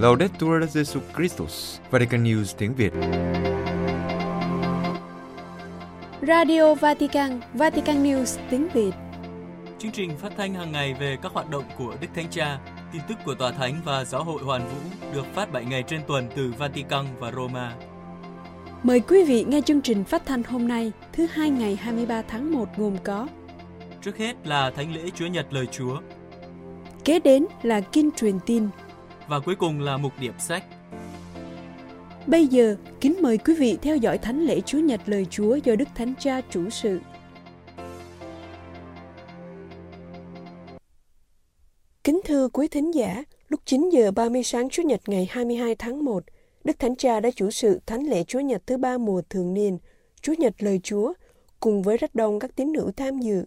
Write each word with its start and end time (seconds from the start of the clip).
Laudetur 0.00 0.62
Jesu 0.62 1.00
Christus, 1.16 1.78
Vatican 1.90 2.24
News 2.24 2.54
tiếng 2.58 2.74
Việt. 2.74 2.92
Radio 6.28 6.74
Vatican, 6.74 7.40
Vatican 7.54 8.04
News 8.04 8.38
tiếng 8.50 8.68
Việt. 8.68 8.90
Chương 9.78 9.92
trình 9.92 10.16
phát 10.18 10.32
thanh 10.36 10.54
hàng 10.54 10.72
ngày 10.72 10.94
về 11.00 11.16
các 11.22 11.32
hoạt 11.32 11.50
động 11.50 11.64
của 11.78 11.94
Đức 12.00 12.08
Thánh 12.14 12.30
Cha, 12.30 12.58
tin 12.92 13.02
tức 13.08 13.18
của 13.24 13.34
Tòa 13.34 13.50
Thánh 13.50 13.80
và 13.84 14.04
Giáo 14.04 14.24
hội 14.24 14.42
Hoàn 14.42 14.68
Vũ 14.68 15.08
được 15.14 15.26
phát 15.34 15.52
7 15.52 15.64
ngày 15.64 15.84
trên 15.86 16.00
tuần 16.06 16.28
từ 16.36 16.52
Vatican 16.58 17.04
và 17.18 17.32
Roma. 17.32 17.72
Mời 18.82 19.00
quý 19.00 19.24
vị 19.24 19.44
nghe 19.48 19.60
chương 19.60 19.82
trình 19.82 20.04
phát 20.04 20.26
thanh 20.26 20.42
hôm 20.42 20.68
nay, 20.68 20.92
thứ 21.12 21.26
hai 21.32 21.50
ngày 21.50 21.76
23 21.76 22.22
tháng 22.22 22.52
1 22.52 22.68
gồm 22.76 22.96
có 23.04 23.26
Trước 24.02 24.16
hết 24.16 24.34
là 24.44 24.70
Thánh 24.70 24.94
lễ 24.94 25.10
Chúa 25.14 25.26
Nhật 25.26 25.46
lời 25.50 25.66
Chúa 25.66 26.00
Kế 27.04 27.20
đến 27.20 27.46
là 27.62 27.80
kinh 27.80 28.10
truyền 28.16 28.34
tin 28.46 28.68
và 29.28 29.40
cuối 29.40 29.54
cùng 29.54 29.80
là 29.80 29.96
mục 29.96 30.12
điểm 30.20 30.32
sách. 30.38 30.64
Bây 32.26 32.46
giờ, 32.46 32.76
kính 33.00 33.14
mời 33.22 33.38
quý 33.38 33.54
vị 33.54 33.78
theo 33.82 33.96
dõi 33.96 34.18
Thánh 34.18 34.40
lễ 34.40 34.60
Chúa 34.60 34.78
Nhật 34.78 35.00
lời 35.06 35.26
Chúa 35.30 35.56
do 35.56 35.76
Đức 35.76 35.88
Thánh 35.94 36.14
Cha 36.20 36.40
chủ 36.50 36.70
sự. 36.70 37.00
Kính 42.04 42.20
thưa 42.24 42.48
quý 42.48 42.68
thính 42.68 42.94
giả, 42.94 43.24
lúc 43.48 43.60
9 43.64 43.88
giờ 43.92 44.10
30 44.10 44.42
sáng 44.42 44.68
Chúa 44.68 44.82
Nhật 44.82 45.00
ngày 45.06 45.28
22 45.30 45.74
tháng 45.74 46.04
1, 46.04 46.24
Đức 46.64 46.78
Thánh 46.78 46.96
Cha 46.96 47.20
đã 47.20 47.30
chủ 47.30 47.50
sự 47.50 47.80
Thánh 47.86 48.02
lễ 48.02 48.24
Chúa 48.24 48.40
Nhật 48.40 48.62
thứ 48.66 48.76
ba 48.76 48.98
mùa 48.98 49.22
thường 49.30 49.54
niên, 49.54 49.78
Chúa 50.22 50.34
Nhật 50.38 50.54
lời 50.58 50.80
Chúa, 50.82 51.12
cùng 51.60 51.82
với 51.82 51.96
rất 51.96 52.14
đông 52.14 52.38
các 52.38 52.56
tín 52.56 52.72
nữ 52.72 52.90
tham 52.96 53.18
dự. 53.18 53.44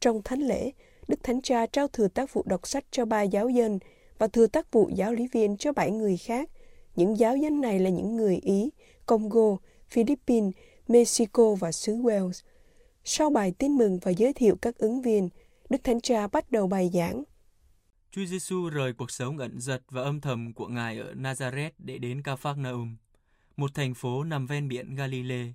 Trong 0.00 0.22
Thánh 0.22 0.40
lễ, 0.40 0.70
Đức 1.08 1.22
Thánh 1.22 1.42
Cha 1.42 1.66
trao 1.66 1.88
thừa 1.88 2.08
tác 2.08 2.34
vụ 2.34 2.42
đọc 2.46 2.66
sách 2.66 2.84
cho 2.90 3.04
ba 3.04 3.22
giáo 3.22 3.48
dân 3.48 3.78
và 4.24 4.28
thừa 4.28 4.46
tác 4.46 4.72
vụ 4.72 4.90
giáo 4.94 5.12
lý 5.12 5.26
viên 5.32 5.56
cho 5.56 5.72
bảy 5.72 5.90
người 5.90 6.16
khác. 6.16 6.50
Những 6.96 7.18
giáo 7.18 7.36
dân 7.36 7.60
này 7.60 7.78
là 7.78 7.90
những 7.90 8.16
người 8.16 8.36
Ý, 8.36 8.70
Congo, 9.06 9.56
Philippines, 9.88 10.54
Mexico 10.88 11.54
và 11.54 11.72
xứ 11.72 11.96
Wales. 11.96 12.42
Sau 13.04 13.30
bài 13.30 13.52
tin 13.58 13.76
mừng 13.76 13.98
và 14.02 14.10
giới 14.10 14.32
thiệu 14.32 14.56
các 14.62 14.78
ứng 14.78 15.02
viên, 15.02 15.28
Đức 15.70 15.84
Thánh 15.84 16.00
Cha 16.00 16.26
bắt 16.26 16.50
đầu 16.50 16.66
bài 16.66 16.90
giảng. 16.94 17.24
Chúa 18.10 18.24
Giêsu 18.24 18.68
rời 18.68 18.92
cuộc 18.92 19.10
sống 19.10 19.38
ẩn 19.38 19.60
giật 19.60 19.82
và 19.90 20.02
âm 20.02 20.20
thầm 20.20 20.52
của 20.52 20.68
Ngài 20.68 20.98
ở 20.98 21.14
Nazareth 21.14 21.70
để 21.78 21.98
đến 21.98 22.22
Capernaum, 22.22 22.96
một 23.56 23.70
thành 23.74 23.94
phố 23.94 24.24
nằm 24.24 24.46
ven 24.46 24.68
biển 24.68 24.94
Galilee, 24.94 25.52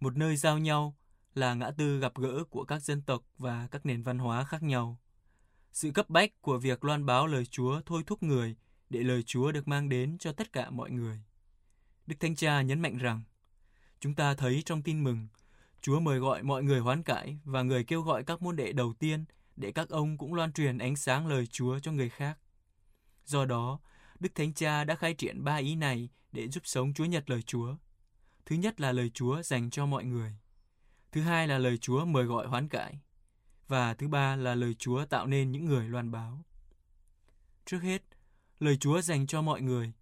một 0.00 0.16
nơi 0.16 0.36
giao 0.36 0.58
nhau 0.58 0.94
là 1.34 1.54
ngã 1.54 1.70
tư 1.70 1.98
gặp 2.00 2.12
gỡ 2.18 2.44
của 2.50 2.64
các 2.64 2.82
dân 2.82 3.02
tộc 3.02 3.22
và 3.38 3.68
các 3.70 3.86
nền 3.86 4.02
văn 4.02 4.18
hóa 4.18 4.44
khác 4.44 4.62
nhau. 4.62 4.98
Sự 5.76 5.90
cấp 5.90 6.10
bách 6.10 6.42
của 6.42 6.58
việc 6.58 6.84
loan 6.84 7.06
báo 7.06 7.26
lời 7.26 7.46
Chúa 7.46 7.80
thôi 7.86 8.02
thúc 8.06 8.22
người 8.22 8.56
để 8.90 9.02
lời 9.02 9.22
Chúa 9.22 9.52
được 9.52 9.68
mang 9.68 9.88
đến 9.88 10.18
cho 10.18 10.32
tất 10.32 10.52
cả 10.52 10.70
mọi 10.70 10.90
người. 10.90 11.20
Đức 12.06 12.16
Thánh 12.20 12.36
Cha 12.36 12.62
nhấn 12.62 12.80
mạnh 12.80 12.98
rằng, 12.98 13.22
chúng 14.00 14.14
ta 14.14 14.34
thấy 14.34 14.62
trong 14.66 14.82
tin 14.82 15.04
mừng, 15.04 15.28
Chúa 15.80 16.00
mời 16.00 16.18
gọi 16.18 16.42
mọi 16.42 16.62
người 16.62 16.80
hoán 16.80 17.02
cải 17.02 17.38
và 17.44 17.62
người 17.62 17.84
kêu 17.84 18.02
gọi 18.02 18.24
các 18.24 18.42
môn 18.42 18.56
đệ 18.56 18.72
đầu 18.72 18.94
tiên 18.98 19.24
để 19.56 19.72
các 19.72 19.88
ông 19.88 20.18
cũng 20.18 20.34
loan 20.34 20.52
truyền 20.52 20.78
ánh 20.78 20.96
sáng 20.96 21.26
lời 21.26 21.46
Chúa 21.46 21.78
cho 21.78 21.92
người 21.92 22.10
khác. 22.10 22.38
Do 23.24 23.44
đó, 23.44 23.80
Đức 24.18 24.34
Thánh 24.34 24.54
Cha 24.54 24.84
đã 24.84 24.94
khai 24.94 25.14
triển 25.14 25.44
ba 25.44 25.56
ý 25.56 25.74
này 25.74 26.08
để 26.32 26.48
giúp 26.48 26.62
sống 26.66 26.94
Chúa 26.94 27.04
Nhật 27.04 27.30
lời 27.30 27.42
Chúa. 27.42 27.74
Thứ 28.46 28.56
nhất 28.56 28.80
là 28.80 28.92
lời 28.92 29.10
Chúa 29.14 29.42
dành 29.42 29.70
cho 29.70 29.86
mọi 29.86 30.04
người. 30.04 30.38
Thứ 31.12 31.20
hai 31.20 31.48
là 31.48 31.58
lời 31.58 31.78
Chúa 31.78 32.04
mời 32.04 32.24
gọi 32.24 32.46
hoán 32.46 32.68
cải. 32.68 33.00
Và 33.68 33.94
thứ 33.94 34.08
ba 34.08 34.36
là 34.36 34.54
lời 34.54 34.74
Chúa 34.74 35.04
tạo 35.04 35.26
nên 35.26 35.52
những 35.52 35.64
người 35.64 35.88
loan 35.88 36.10
báo. 36.10 36.44
Trước 37.64 37.82
hết, 37.82 38.02
lời 38.58 38.76
Chúa 38.76 39.00
dành 39.00 39.26
cho 39.26 39.42
mọi 39.42 39.60
người. 39.60 39.92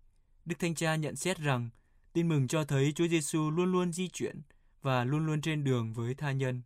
Đức 0.45 0.59
Thánh 0.59 0.75
Cha 0.75 0.97
nhận 0.97 1.17
xét 1.17 1.39
rằng 1.39 1.71
tin 2.13 2.29
mừng 2.29 2.49
cho 2.49 2.65
thấy 2.65 2.93
Chúa 2.93 3.09
Giêsu 3.09 3.51
luôn 3.51 3.73
luôn 3.73 3.93
di 3.93 4.09
chuyển 4.09 4.43
và 4.83 5.05
luôn 5.05 5.27
luôn 5.27 5.41
trên 5.41 5.65
đường 5.65 5.93
với 5.93 6.15
tha 6.15 6.33
nhân. 6.33 6.63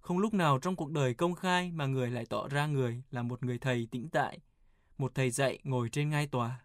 Không 0.00 0.18
lúc 0.18 0.34
nào 0.34 0.58
trong 0.58 0.76
cuộc 0.76 0.90
đời 0.90 1.14
công 1.14 1.34
khai 1.34 1.72
mà 1.72 1.86
người 1.86 2.10
lại 2.10 2.26
tỏ 2.26 2.48
ra 2.48 2.66
người 2.66 3.02
là 3.10 3.22
một 3.22 3.44
người 3.44 3.58
thầy 3.58 3.88
tĩnh 3.90 4.08
tại, 4.08 4.38
một 4.98 5.14
thầy 5.14 5.30
dạy 5.30 5.58
ngồi 5.64 5.88
trên 5.88 6.10
ngai 6.10 6.26
tòa. 6.26 6.60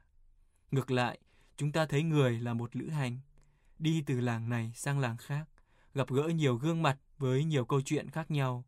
Ngược 0.72 0.91
lại, 0.91 1.19
chúng 1.57 1.72
ta 1.72 1.85
thấy 1.85 2.03
người 2.03 2.39
là 2.39 2.53
một 2.53 2.75
lữ 2.75 2.89
hành, 2.89 3.19
đi 3.79 4.03
từ 4.05 4.19
làng 4.19 4.49
này 4.49 4.72
sang 4.75 4.99
làng 4.99 5.17
khác, 5.17 5.45
gặp 5.94 6.09
gỡ 6.09 6.23
nhiều 6.23 6.55
gương 6.55 6.81
mặt 6.81 6.97
với 7.17 7.44
nhiều 7.44 7.66
câu 7.66 7.81
chuyện 7.81 8.09
khác 8.09 8.31
nhau. 8.31 8.66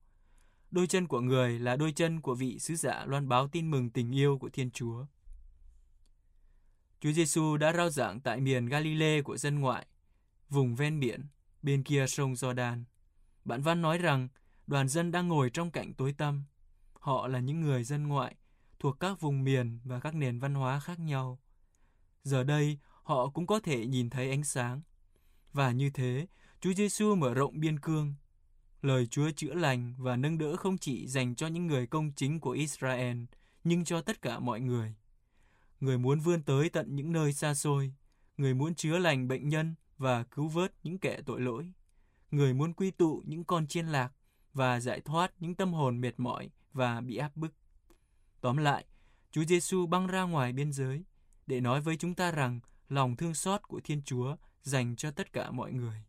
Đôi 0.71 0.87
chân 0.87 1.07
của 1.07 1.21
người 1.21 1.59
là 1.59 1.75
đôi 1.75 1.91
chân 1.91 2.21
của 2.21 2.35
vị 2.35 2.59
sứ 2.59 2.75
giả 2.75 3.05
loan 3.05 3.29
báo 3.29 3.47
tin 3.47 3.71
mừng 3.71 3.89
tình 3.89 4.15
yêu 4.15 4.37
của 4.37 4.49
Thiên 4.49 4.71
Chúa. 4.71 5.05
Chúa 6.99 7.11
Giêsu 7.11 7.57
đã 7.57 7.73
rao 7.73 7.89
giảng 7.89 8.19
tại 8.19 8.39
miền 8.39 8.65
Galilee 8.65 9.21
của 9.21 9.37
dân 9.37 9.59
ngoại, 9.59 9.87
vùng 10.49 10.75
ven 10.75 10.99
biển, 10.99 11.27
bên 11.61 11.83
kia 11.83 12.05
sông 12.07 12.33
Jordan. 12.33 12.83
Bản 13.45 13.61
văn 13.61 13.81
nói 13.81 13.97
rằng 13.97 14.27
đoàn 14.67 14.87
dân 14.87 15.11
đang 15.11 15.27
ngồi 15.27 15.49
trong 15.49 15.71
cảnh 15.71 15.93
tối 15.93 16.13
tăm. 16.13 16.43
Họ 16.93 17.27
là 17.27 17.39
những 17.39 17.61
người 17.61 17.83
dân 17.83 18.07
ngoại, 18.07 18.35
thuộc 18.79 18.99
các 18.99 19.19
vùng 19.19 19.43
miền 19.43 19.79
và 19.83 19.99
các 19.99 20.15
nền 20.15 20.39
văn 20.39 20.53
hóa 20.53 20.79
khác 20.79 20.99
nhau. 20.99 21.39
Giờ 22.23 22.43
đây, 22.43 22.77
họ 23.03 23.29
cũng 23.29 23.47
có 23.47 23.59
thể 23.59 23.85
nhìn 23.85 24.09
thấy 24.09 24.29
ánh 24.29 24.43
sáng. 24.43 24.81
Và 25.53 25.71
như 25.71 25.89
thế, 25.89 26.27
Chúa 26.61 26.73
Giêsu 26.73 27.15
mở 27.15 27.33
rộng 27.33 27.59
biên 27.59 27.79
cương. 27.79 28.15
Lời 28.81 29.07
Chúa 29.07 29.31
chữa 29.31 29.53
lành 29.53 29.93
và 29.97 30.15
nâng 30.15 30.37
đỡ 30.37 30.55
không 30.55 30.77
chỉ 30.77 31.07
dành 31.07 31.35
cho 31.35 31.47
những 31.47 31.67
người 31.67 31.87
công 31.87 32.11
chính 32.15 32.39
của 32.39 32.51
Israel, 32.51 33.17
nhưng 33.63 33.85
cho 33.85 34.01
tất 34.01 34.21
cả 34.21 34.39
mọi 34.39 34.59
người. 34.59 34.95
Người 35.79 35.97
muốn 35.97 36.19
vươn 36.19 36.43
tới 36.43 36.69
tận 36.69 36.95
những 36.95 37.11
nơi 37.11 37.33
xa 37.33 37.53
xôi, 37.53 37.93
người 38.37 38.53
muốn 38.53 38.75
chữa 38.75 38.97
lành 38.97 39.27
bệnh 39.27 39.49
nhân 39.49 39.75
và 39.97 40.23
cứu 40.23 40.47
vớt 40.47 40.73
những 40.83 40.99
kẻ 40.99 41.21
tội 41.25 41.41
lỗi. 41.41 41.73
Người 42.31 42.53
muốn 42.53 42.73
quy 42.73 42.91
tụ 42.91 43.23
những 43.25 43.43
con 43.43 43.67
chiên 43.67 43.87
lạc 43.87 44.13
và 44.53 44.79
giải 44.79 45.01
thoát 45.01 45.33
những 45.39 45.55
tâm 45.55 45.73
hồn 45.73 46.01
mệt 46.01 46.13
mỏi 46.17 46.49
và 46.73 47.01
bị 47.01 47.17
áp 47.17 47.35
bức. 47.35 47.53
Tóm 48.41 48.57
lại, 48.57 48.85
Chúa 49.31 49.43
Giêsu 49.43 49.85
băng 49.85 50.07
ra 50.07 50.23
ngoài 50.23 50.53
biên 50.53 50.71
giới 50.71 51.05
để 51.47 51.61
nói 51.61 51.81
với 51.81 51.97
chúng 51.97 52.15
ta 52.15 52.31
rằng 52.31 52.59
lòng 52.89 53.15
thương 53.15 53.33
xót 53.33 53.67
của 53.67 53.79
Thiên 53.83 54.01
Chúa 54.01 54.35
dành 54.63 54.95
cho 54.95 55.11
tất 55.11 55.33
cả 55.33 55.51
mọi 55.51 55.71
người. 55.71 56.03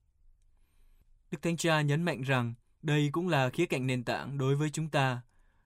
Đức 1.30 1.42
Thánh 1.42 1.56
Cha 1.56 1.80
nhấn 1.80 2.02
mạnh 2.02 2.22
rằng 2.22 2.54
đây 2.82 3.10
cũng 3.12 3.28
là 3.28 3.50
khía 3.50 3.66
cạnh 3.66 3.86
nền 3.86 4.04
tảng 4.04 4.38
đối 4.38 4.54
với 4.56 4.70
chúng 4.70 4.88
ta. 4.88 5.20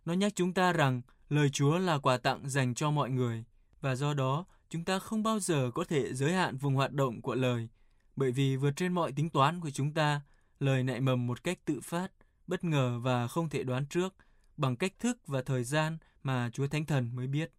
Nó 0.04 0.12
nhắc 0.12 0.32
chúng 0.36 0.52
ta 0.52 0.72
rằng 0.72 1.02
lời 1.28 1.50
Chúa 1.50 1.78
là 1.78 1.98
quà 1.98 2.16
tặng 2.16 2.48
dành 2.48 2.74
cho 2.74 2.90
mọi 2.90 3.10
người 3.10 3.44
và 3.80 3.94
do 3.94 4.14
đó 4.14 4.44
chúng 4.70 4.84
ta 4.84 4.98
không 4.98 5.22
bao 5.22 5.40
giờ 5.40 5.70
có 5.74 5.84
thể 5.84 6.14
giới 6.14 6.32
hạn 6.32 6.56
vùng 6.56 6.74
hoạt 6.74 6.92
động 6.92 7.22
của 7.22 7.34
lời 7.34 7.68
bởi 8.16 8.32
vì 8.32 8.56
vượt 8.56 8.70
trên 8.76 8.92
mọi 8.92 9.12
tính 9.12 9.30
toán 9.30 9.60
của 9.60 9.70
chúng 9.70 9.92
ta, 9.92 10.20
lời 10.60 10.82
nảy 10.82 11.00
mầm 11.00 11.26
một 11.26 11.44
cách 11.44 11.58
tự 11.64 11.80
phát, 11.80 12.12
bất 12.46 12.64
ngờ 12.64 12.98
và 13.02 13.28
không 13.28 13.48
thể 13.48 13.62
đoán 13.62 13.86
trước 13.86 14.14
bằng 14.56 14.76
cách 14.76 14.92
thức 14.98 15.18
và 15.26 15.42
thời 15.42 15.64
gian 15.64 15.98
mà 16.22 16.50
Chúa 16.52 16.66
Thánh 16.66 16.84
Thần 16.84 17.16
mới 17.16 17.26
biết. 17.26 17.52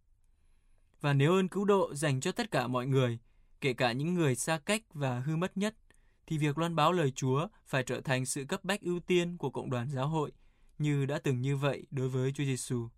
Và 1.00 1.12
nếu 1.12 1.32
ơn 1.32 1.48
cứu 1.48 1.64
độ 1.64 1.94
dành 1.94 2.20
cho 2.20 2.32
tất 2.32 2.50
cả 2.50 2.66
mọi 2.66 2.86
người, 2.86 3.18
kể 3.60 3.72
cả 3.72 3.92
những 3.92 4.14
người 4.14 4.34
xa 4.34 4.58
cách 4.58 4.82
và 4.94 5.20
hư 5.20 5.36
mất 5.36 5.56
nhất, 5.56 5.76
thì 6.26 6.38
việc 6.38 6.58
loan 6.58 6.76
báo 6.76 6.92
lời 6.92 7.10
Chúa 7.10 7.48
phải 7.66 7.82
trở 7.82 8.00
thành 8.00 8.26
sự 8.26 8.44
cấp 8.44 8.64
bách 8.64 8.80
ưu 8.80 9.00
tiên 9.00 9.36
của 9.36 9.50
cộng 9.50 9.70
đoàn 9.70 9.90
giáo 9.90 10.08
hội, 10.08 10.32
như 10.78 11.06
đã 11.06 11.18
từng 11.18 11.40
như 11.40 11.56
vậy 11.56 11.86
đối 11.90 12.08
với 12.08 12.32
Chúa 12.32 12.44
Giêsu. 12.44 12.88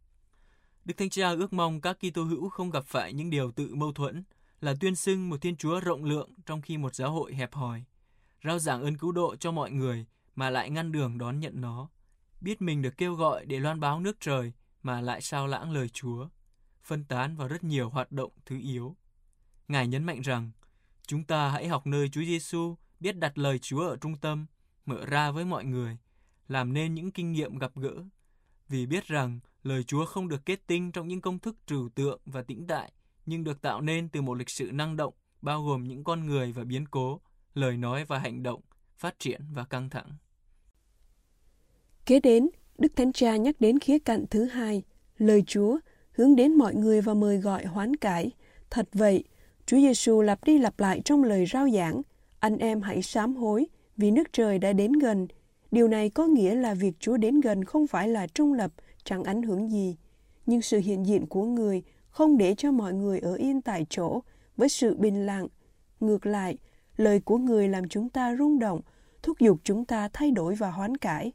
Đức 0.84 0.94
Thánh 0.96 1.10
Cha 1.10 1.30
ước 1.30 1.52
mong 1.52 1.80
các 1.80 1.98
Kitô 2.00 2.22
hữu 2.22 2.48
không 2.48 2.70
gặp 2.70 2.84
phải 2.86 3.12
những 3.12 3.30
điều 3.30 3.50
tự 3.50 3.74
mâu 3.74 3.92
thuẫn, 3.92 4.24
là 4.60 4.74
tuyên 4.80 4.94
xưng 4.94 5.30
một 5.30 5.40
Thiên 5.40 5.56
Chúa 5.56 5.80
rộng 5.80 6.04
lượng 6.04 6.30
trong 6.46 6.62
khi 6.62 6.76
một 6.76 6.94
giáo 6.94 7.12
hội 7.12 7.34
hẹp 7.34 7.54
hòi, 7.54 7.84
rao 8.44 8.58
giảng 8.58 8.82
ơn 8.82 8.96
cứu 8.96 9.12
độ 9.12 9.36
cho 9.36 9.50
mọi 9.50 9.70
người 9.70 10.06
mà 10.34 10.50
lại 10.50 10.70
ngăn 10.70 10.92
đường 10.92 11.18
đón 11.18 11.40
nhận 11.40 11.60
nó, 11.60 11.88
biết 12.40 12.62
mình 12.62 12.82
được 12.82 12.96
kêu 12.96 13.14
gọi 13.14 13.46
để 13.46 13.58
loan 13.58 13.80
báo 13.80 14.00
nước 14.00 14.16
trời 14.20 14.52
mà 14.82 15.00
lại 15.00 15.20
sao 15.20 15.46
lãng 15.46 15.70
lời 15.70 15.88
Chúa, 15.88 16.28
phân 16.82 17.04
tán 17.04 17.36
vào 17.36 17.48
rất 17.48 17.64
nhiều 17.64 17.90
hoạt 17.90 18.12
động 18.12 18.32
thứ 18.46 18.58
yếu. 18.58 18.96
Ngài 19.68 19.86
nhấn 19.86 20.04
mạnh 20.04 20.20
rằng, 20.20 20.50
chúng 21.06 21.24
ta 21.24 21.48
hãy 21.48 21.68
học 21.68 21.86
nơi 21.86 22.08
Chúa 22.08 22.24
Giêsu 22.24 22.76
biết 23.00 23.16
đặt 23.16 23.38
lời 23.38 23.58
Chúa 23.58 23.88
ở 23.88 23.96
trung 23.96 24.16
tâm, 24.16 24.46
mở 24.86 25.06
ra 25.06 25.30
với 25.30 25.44
mọi 25.44 25.64
người, 25.64 25.96
làm 26.48 26.72
nên 26.72 26.94
những 26.94 27.10
kinh 27.10 27.32
nghiệm 27.32 27.58
gặp 27.58 27.72
gỡ, 27.74 27.94
vì 28.68 28.86
biết 28.86 29.06
rằng 29.06 29.40
lời 29.62 29.84
Chúa 29.84 30.04
không 30.04 30.28
được 30.28 30.46
kết 30.46 30.60
tinh 30.66 30.92
trong 30.92 31.08
những 31.08 31.20
công 31.20 31.38
thức 31.38 31.56
trừu 31.66 31.88
tượng 31.88 32.20
và 32.24 32.42
tĩnh 32.42 32.66
tại, 32.66 32.92
nhưng 33.26 33.44
được 33.44 33.62
tạo 33.62 33.80
nên 33.80 34.08
từ 34.08 34.22
một 34.22 34.34
lịch 34.34 34.50
sử 34.50 34.70
năng 34.72 34.96
động, 34.96 35.14
bao 35.42 35.62
gồm 35.62 35.84
những 35.84 36.04
con 36.04 36.26
người 36.26 36.52
và 36.52 36.64
biến 36.64 36.86
cố, 36.90 37.20
lời 37.54 37.76
nói 37.76 38.04
và 38.04 38.18
hành 38.18 38.42
động, 38.42 38.60
phát 38.96 39.18
triển 39.18 39.40
và 39.52 39.64
căng 39.64 39.90
thẳng. 39.90 40.16
Kế 42.06 42.20
đến, 42.20 42.48
Đức 42.78 42.96
Thánh 42.96 43.12
Cha 43.12 43.36
nhắc 43.36 43.60
đến 43.60 43.78
khía 43.78 43.98
cạnh 43.98 44.24
thứ 44.30 44.44
hai, 44.44 44.82
lời 45.18 45.42
Chúa 45.46 45.78
hướng 46.12 46.36
đến 46.36 46.54
mọi 46.54 46.74
người 46.74 47.00
và 47.00 47.14
mời 47.14 47.38
gọi 47.38 47.64
hoán 47.64 47.96
cải. 47.96 48.30
Thật 48.70 48.88
vậy, 48.92 49.24
Chúa 49.66 49.76
Giêsu 49.76 50.22
lặp 50.22 50.44
đi 50.44 50.58
lặp 50.58 50.80
lại 50.80 51.00
trong 51.04 51.24
lời 51.24 51.46
rao 51.46 51.70
giảng, 51.70 52.02
anh 52.40 52.58
em 52.58 52.80
hãy 52.80 53.02
sám 53.02 53.36
hối 53.36 53.66
vì 53.96 54.10
nước 54.10 54.32
trời 54.32 54.58
đã 54.58 54.72
đến 54.72 54.92
gần. 54.92 55.26
Điều 55.70 55.88
này 55.88 56.10
có 56.10 56.26
nghĩa 56.26 56.54
là 56.54 56.74
việc 56.74 56.92
Chúa 57.00 57.16
đến 57.16 57.40
gần 57.40 57.64
không 57.64 57.86
phải 57.86 58.08
là 58.08 58.26
trung 58.26 58.52
lập, 58.52 58.72
chẳng 59.04 59.24
ảnh 59.24 59.42
hưởng 59.42 59.70
gì, 59.70 59.96
nhưng 60.46 60.62
sự 60.62 60.78
hiện 60.78 61.06
diện 61.06 61.26
của 61.26 61.44
người 61.44 61.82
không 62.10 62.38
để 62.38 62.54
cho 62.54 62.72
mọi 62.72 62.94
người 62.94 63.18
ở 63.18 63.34
yên 63.34 63.62
tại 63.62 63.86
chỗ 63.90 64.20
với 64.56 64.68
sự 64.68 64.96
bình 64.96 65.26
lặng. 65.26 65.46
Ngược 66.00 66.26
lại, 66.26 66.58
lời 66.96 67.20
của 67.20 67.38
người 67.38 67.68
làm 67.68 67.88
chúng 67.88 68.08
ta 68.08 68.36
rung 68.36 68.58
động, 68.58 68.80
thúc 69.22 69.38
giục 69.38 69.58
chúng 69.64 69.84
ta 69.84 70.08
thay 70.12 70.30
đổi 70.30 70.54
và 70.54 70.70
hoán 70.70 70.96
cải. 70.96 71.32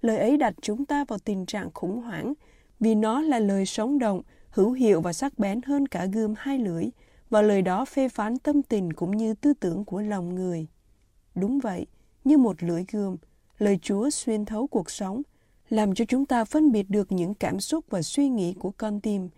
Lời 0.00 0.18
ấy 0.18 0.36
đặt 0.36 0.54
chúng 0.62 0.84
ta 0.84 1.04
vào 1.04 1.18
tình 1.18 1.46
trạng 1.46 1.70
khủng 1.74 2.02
hoảng 2.02 2.34
vì 2.80 2.94
nó 2.94 3.20
là 3.20 3.38
lời 3.38 3.66
sống 3.66 3.98
động, 3.98 4.22
hữu 4.50 4.72
hiệu 4.72 5.00
và 5.00 5.12
sắc 5.12 5.38
bén 5.38 5.60
hơn 5.62 5.88
cả 5.88 6.06
gươm 6.06 6.34
hai 6.38 6.58
lưỡi, 6.58 6.84
và 7.30 7.42
lời 7.42 7.62
đó 7.62 7.84
phê 7.84 8.08
phán 8.08 8.38
tâm 8.38 8.62
tình 8.62 8.92
cũng 8.92 9.16
như 9.16 9.34
tư 9.34 9.52
tưởng 9.52 9.84
của 9.84 10.00
lòng 10.00 10.34
người. 10.34 10.66
Đúng 11.34 11.58
vậy, 11.58 11.86
như 12.24 12.38
một 12.38 12.62
lưỡi 12.62 12.84
gươm, 12.92 13.16
lời 13.58 13.78
Chúa 13.82 14.10
xuyên 14.10 14.44
thấu 14.44 14.66
cuộc 14.66 14.90
sống, 14.90 15.22
làm 15.68 15.94
cho 15.94 16.04
chúng 16.04 16.26
ta 16.26 16.44
phân 16.44 16.72
biệt 16.72 16.90
được 16.90 17.12
những 17.12 17.34
cảm 17.34 17.60
xúc 17.60 17.84
và 17.90 18.02
suy 18.02 18.28
nghĩ 18.28 18.54
của 18.54 18.70
con 18.70 19.00
tim, 19.00 19.28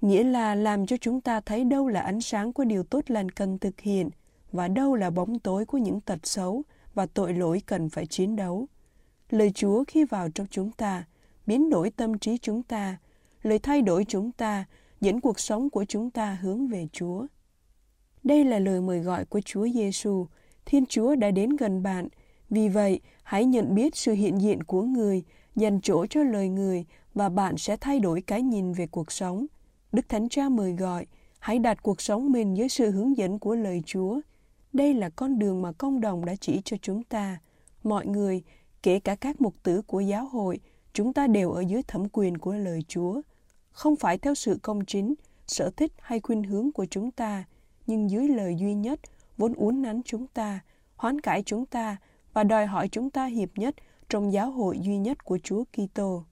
nghĩa 0.00 0.24
là 0.24 0.54
làm 0.54 0.86
cho 0.86 0.96
chúng 0.96 1.20
ta 1.20 1.40
thấy 1.40 1.64
đâu 1.64 1.88
là 1.88 2.00
ánh 2.00 2.20
sáng 2.20 2.52
của 2.52 2.64
điều 2.64 2.82
tốt 2.82 3.04
lành 3.08 3.28
cần 3.28 3.58
thực 3.58 3.80
hiện 3.80 4.10
và 4.52 4.68
đâu 4.68 4.94
là 4.94 5.10
bóng 5.10 5.38
tối 5.38 5.66
của 5.66 5.78
những 5.78 6.00
tật 6.00 6.26
xấu 6.26 6.62
và 6.94 7.06
tội 7.06 7.34
lỗi 7.34 7.62
cần 7.66 7.88
phải 7.88 8.06
chiến 8.06 8.36
đấu. 8.36 8.66
Lời 9.30 9.52
Chúa 9.54 9.84
khi 9.88 10.04
vào 10.04 10.30
trong 10.30 10.46
chúng 10.50 10.70
ta, 10.70 11.04
biến 11.46 11.70
đổi 11.70 11.90
tâm 11.90 12.18
trí 12.18 12.38
chúng 12.38 12.62
ta, 12.62 12.96
lời 13.42 13.58
thay 13.58 13.82
đổi 13.82 14.04
chúng 14.08 14.32
ta, 14.32 14.64
dẫn 15.02 15.20
cuộc 15.20 15.40
sống 15.40 15.70
của 15.70 15.84
chúng 15.84 16.10
ta 16.10 16.38
hướng 16.42 16.68
về 16.68 16.86
Chúa. 16.92 17.26
Đây 18.24 18.44
là 18.44 18.58
lời 18.58 18.80
mời 18.80 19.00
gọi 19.00 19.24
của 19.24 19.40
Chúa 19.40 19.68
Giêsu. 19.68 20.26
Thiên 20.64 20.86
Chúa 20.86 21.14
đã 21.14 21.30
đến 21.30 21.50
gần 21.50 21.82
bạn. 21.82 22.08
Vì 22.50 22.68
vậy, 22.68 23.00
hãy 23.22 23.44
nhận 23.44 23.74
biết 23.74 23.96
sự 23.96 24.12
hiện 24.12 24.40
diện 24.40 24.62
của 24.62 24.82
người, 24.82 25.22
dành 25.56 25.80
chỗ 25.80 26.06
cho 26.06 26.22
lời 26.22 26.48
người 26.48 26.84
và 27.14 27.28
bạn 27.28 27.56
sẽ 27.56 27.76
thay 27.76 28.00
đổi 28.00 28.22
cái 28.22 28.42
nhìn 28.42 28.72
về 28.72 28.86
cuộc 28.86 29.12
sống. 29.12 29.46
Đức 29.92 30.08
Thánh 30.08 30.28
Cha 30.28 30.48
mời 30.48 30.72
gọi, 30.72 31.06
hãy 31.38 31.58
đặt 31.58 31.82
cuộc 31.82 32.00
sống 32.00 32.32
mình 32.32 32.56
dưới 32.56 32.68
sự 32.68 32.90
hướng 32.90 33.16
dẫn 33.16 33.38
của 33.38 33.54
lời 33.54 33.82
Chúa. 33.86 34.20
Đây 34.72 34.94
là 34.94 35.08
con 35.08 35.38
đường 35.38 35.62
mà 35.62 35.72
công 35.72 36.00
đồng 36.00 36.24
đã 36.24 36.34
chỉ 36.40 36.60
cho 36.64 36.76
chúng 36.82 37.02
ta. 37.02 37.38
Mọi 37.82 38.06
người, 38.06 38.42
kể 38.82 39.00
cả 39.00 39.14
các 39.14 39.40
mục 39.40 39.54
tử 39.62 39.82
của 39.82 40.00
giáo 40.00 40.26
hội, 40.26 40.60
chúng 40.92 41.12
ta 41.12 41.26
đều 41.26 41.52
ở 41.52 41.60
dưới 41.60 41.82
thẩm 41.82 42.08
quyền 42.12 42.38
của 42.38 42.54
lời 42.54 42.82
Chúa. 42.88 43.20
Không 43.72 43.96
phải 43.96 44.18
theo 44.18 44.34
sự 44.34 44.58
công 44.62 44.84
chính, 44.84 45.14
sở 45.46 45.70
thích 45.70 45.92
hay 46.00 46.20
khuynh 46.20 46.44
hướng 46.44 46.72
của 46.72 46.86
chúng 46.90 47.10
ta, 47.10 47.44
nhưng 47.86 48.10
dưới 48.10 48.28
lời 48.28 48.56
duy 48.58 48.74
nhất, 48.74 49.00
vốn 49.36 49.54
uốn 49.54 49.82
nắn 49.82 50.00
chúng 50.04 50.26
ta, 50.26 50.60
hoán 50.96 51.20
cải 51.20 51.42
chúng 51.42 51.66
ta 51.66 51.96
và 52.32 52.44
đòi 52.44 52.66
hỏi 52.66 52.88
chúng 52.88 53.10
ta 53.10 53.26
hiệp 53.26 53.58
nhất 53.58 53.74
trong 54.08 54.32
giáo 54.32 54.50
hội 54.50 54.78
duy 54.78 54.98
nhất 54.98 55.24
của 55.24 55.38
Chúa 55.42 55.64
Kitô. 55.64 56.24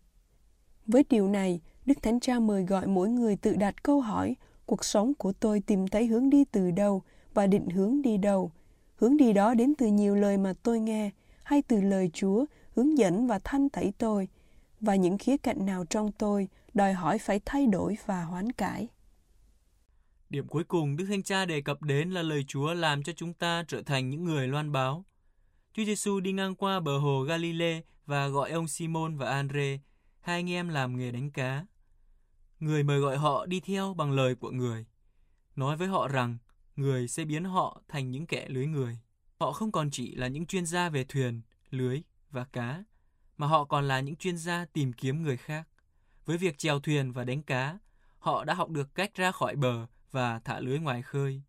Với 0.86 1.04
điều 1.08 1.28
này, 1.28 1.60
Đức 1.86 2.02
Thánh 2.02 2.20
Cha 2.20 2.38
mời 2.38 2.64
gọi 2.64 2.86
mỗi 2.86 3.08
người 3.08 3.36
tự 3.36 3.56
đặt 3.56 3.82
câu 3.82 4.00
hỏi, 4.00 4.36
cuộc 4.66 4.84
sống 4.84 5.14
của 5.14 5.32
tôi 5.32 5.60
tìm 5.60 5.88
thấy 5.88 6.06
hướng 6.06 6.30
đi 6.30 6.44
từ 6.44 6.70
đâu 6.70 7.02
và 7.34 7.46
định 7.46 7.70
hướng 7.70 8.02
đi 8.02 8.16
đâu. 8.16 8.50
Hướng 8.96 9.16
đi 9.16 9.32
đó 9.32 9.54
đến 9.54 9.74
từ 9.74 9.86
nhiều 9.86 10.14
lời 10.14 10.36
mà 10.38 10.54
tôi 10.62 10.80
nghe, 10.80 11.10
hay 11.42 11.62
từ 11.62 11.80
lời 11.80 12.10
Chúa 12.12 12.44
hướng 12.76 12.98
dẫn 12.98 13.26
và 13.26 13.38
thanh 13.44 13.68
tẩy 13.68 13.92
tôi, 13.98 14.28
và 14.80 14.94
những 14.94 15.18
khía 15.18 15.36
cạnh 15.36 15.66
nào 15.66 15.84
trong 15.84 16.12
tôi 16.12 16.48
đòi 16.74 16.92
hỏi 16.92 17.18
phải 17.18 17.40
thay 17.44 17.66
đổi 17.66 17.96
và 18.06 18.24
hoán 18.24 18.52
cải. 18.52 18.88
Điểm 20.30 20.48
cuối 20.48 20.64
cùng 20.64 20.96
Đức 20.96 21.06
Thánh 21.08 21.22
Cha 21.22 21.44
đề 21.44 21.60
cập 21.60 21.82
đến 21.82 22.10
là 22.10 22.22
lời 22.22 22.44
Chúa 22.48 22.74
làm 22.74 23.02
cho 23.02 23.12
chúng 23.12 23.34
ta 23.34 23.64
trở 23.68 23.82
thành 23.82 24.10
những 24.10 24.24
người 24.24 24.48
loan 24.48 24.72
báo. 24.72 25.04
Chúa 25.72 25.84
Giêsu 25.84 26.20
đi 26.20 26.32
ngang 26.32 26.54
qua 26.54 26.80
bờ 26.80 26.98
hồ 26.98 27.22
Galilee 27.22 27.80
và 28.06 28.28
gọi 28.28 28.50
ông 28.50 28.68
Simon 28.68 29.16
và 29.16 29.30
Andre, 29.30 29.78
hai 30.20 30.36
anh 30.36 30.50
em 30.50 30.68
làm 30.68 30.96
nghề 30.96 31.10
đánh 31.10 31.30
cá. 31.30 31.66
Người 32.60 32.82
mời 32.82 33.00
gọi 33.00 33.16
họ 33.16 33.46
đi 33.46 33.60
theo 33.60 33.94
bằng 33.94 34.12
lời 34.12 34.34
của 34.34 34.50
người, 34.50 34.86
nói 35.56 35.76
với 35.76 35.88
họ 35.88 36.08
rằng 36.08 36.38
người 36.76 37.08
sẽ 37.08 37.24
biến 37.24 37.44
họ 37.44 37.82
thành 37.88 38.10
những 38.10 38.26
kẻ 38.26 38.46
lưới 38.48 38.66
người. 38.66 38.98
Họ 39.40 39.52
không 39.52 39.72
còn 39.72 39.90
chỉ 39.90 40.14
là 40.14 40.28
những 40.28 40.46
chuyên 40.46 40.66
gia 40.66 40.88
về 40.88 41.04
thuyền, 41.04 41.42
lưới 41.70 42.02
và 42.30 42.44
cá, 42.44 42.84
mà 43.36 43.46
họ 43.46 43.64
còn 43.64 43.88
là 43.88 44.00
những 44.00 44.16
chuyên 44.16 44.36
gia 44.36 44.64
tìm 44.64 44.92
kiếm 44.92 45.22
người 45.22 45.36
khác. 45.36 45.68
Với 46.24 46.38
việc 46.38 46.58
chèo 46.58 46.80
thuyền 46.80 47.12
và 47.12 47.24
đánh 47.24 47.42
cá, 47.42 47.78
họ 48.18 48.44
đã 48.44 48.54
học 48.54 48.70
được 48.70 48.94
cách 48.94 49.14
ra 49.14 49.32
khỏi 49.32 49.56
bờ 49.56 49.86
và 50.10 50.38
thả 50.38 50.60
lưới 50.60 50.78
ngoài 50.78 51.02
khơi. 51.02 51.42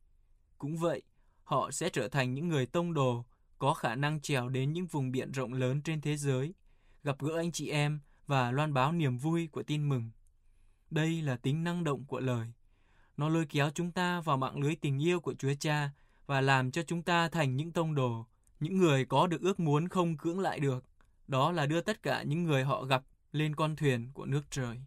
Cũng 0.58 0.78
vậy, 0.78 1.02
họ 1.44 1.72
sẽ 1.72 1.90
trở 1.90 2.08
thành 2.08 2.34
những 2.34 2.50
người 2.50 2.66
tông 2.66 2.94
đồ 2.94 3.26
có 3.60 3.74
khả 3.74 3.96
năng 3.96 4.22
trèo 4.22 4.50
đến 4.50 4.74
những 4.74 4.88
vùng 4.88 5.12
biển 5.12 5.32
rộng 5.32 5.54
lớn 5.54 5.82
trên 5.82 6.02
thế 6.02 6.18
giới, 6.18 6.54
gặp 7.04 7.20
gỡ 7.20 7.38
anh 7.38 7.52
chị 7.52 7.70
em 7.70 8.00
và 8.28 8.52
loan 8.52 8.74
báo 8.74 8.92
niềm 8.92 9.18
vui 9.18 9.48
của 9.48 9.64
tin 9.64 9.90
mừng. 9.90 10.12
Đây 10.90 11.22
là 11.22 11.36
tính 11.36 11.64
năng 11.64 11.84
động 11.84 12.06
của 12.06 12.20
lời. 12.20 12.48
Nó 13.18 13.30
lôi 13.30 13.46
kéo 13.46 13.70
chúng 13.70 13.92
ta 13.92 14.22
vào 14.22 14.38
mạng 14.38 14.60
lưới 14.60 14.76
tình 14.76 15.04
yêu 15.04 15.20
của 15.20 15.34
Chúa 15.34 15.54
Cha 15.60 15.90
và 16.26 16.42
làm 16.42 16.72
cho 16.72 16.84
chúng 16.84 17.04
ta 17.04 17.30
thành 17.30 17.56
những 17.56 17.72
tông 17.72 17.96
đồ, 17.96 18.26
những 18.60 18.78
người 18.78 19.06
có 19.06 19.28
được 19.28 19.42
ước 19.42 19.60
muốn 19.60 19.88
không 19.88 20.18
cưỡng 20.18 20.40
lại 20.40 20.60
được. 20.60 20.86
Đó 21.28 21.52
là 21.52 21.66
đưa 21.66 21.82
tất 21.82 22.04
cả 22.04 22.24
những 22.24 22.44
người 22.44 22.64
họ 22.64 22.84
gặp 22.84 23.04
lên 23.32 23.56
con 23.56 23.76
thuyền 23.76 24.12
của 24.14 24.26
nước 24.26 24.42
trời. 24.50 24.78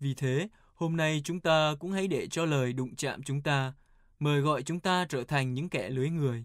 Vì 0.00 0.14
thế, 0.14 0.48
hôm 0.74 0.96
nay 0.96 1.20
chúng 1.24 1.40
ta 1.40 1.74
cũng 1.80 1.92
hãy 1.92 2.08
để 2.08 2.26
cho 2.26 2.44
lời 2.44 2.72
đụng 2.72 2.96
chạm 2.96 3.22
chúng 3.22 3.42
ta, 3.42 3.72
mời 4.18 4.40
gọi 4.40 4.62
chúng 4.62 4.80
ta 4.80 5.06
trở 5.08 5.24
thành 5.24 5.54
những 5.54 5.68
kẻ 5.68 5.90
lưới 5.90 6.10
người. 6.10 6.44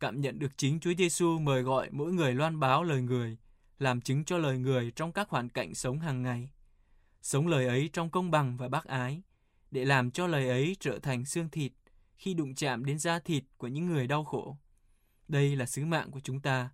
Cảm 0.00 0.20
nhận 0.20 0.38
được 0.38 0.58
chính 0.58 0.80
Chúa 0.80 0.94
Giêsu 0.98 1.38
mời 1.38 1.62
gọi 1.62 1.88
mỗi 1.90 2.12
người 2.12 2.34
loan 2.34 2.60
báo 2.60 2.82
lời 2.82 3.02
người, 3.02 3.36
làm 3.78 4.00
chứng 4.00 4.24
cho 4.24 4.38
lời 4.38 4.58
người 4.58 4.90
trong 4.90 5.12
các 5.12 5.28
hoàn 5.28 5.48
cảnh 5.48 5.74
sống 5.74 5.98
hàng 5.98 6.22
ngày. 6.22 6.50
Sống 7.22 7.46
lời 7.46 7.66
ấy 7.66 7.90
trong 7.92 8.10
công 8.10 8.30
bằng 8.30 8.56
và 8.56 8.68
bác 8.68 8.84
ái, 8.84 9.22
để 9.70 9.84
làm 9.84 10.10
cho 10.10 10.26
lời 10.26 10.48
ấy 10.48 10.76
trở 10.80 10.98
thành 10.98 11.24
xương 11.24 11.48
thịt 11.50 11.72
khi 12.16 12.34
đụng 12.34 12.54
chạm 12.54 12.84
đến 12.84 12.98
da 12.98 13.18
thịt 13.18 13.44
của 13.56 13.66
những 13.66 13.86
người 13.86 14.06
đau 14.06 14.24
khổ. 14.24 14.56
Đây 15.28 15.56
là 15.56 15.66
sứ 15.66 15.84
mạng 15.84 16.10
của 16.10 16.20
chúng 16.20 16.40
ta, 16.40 16.70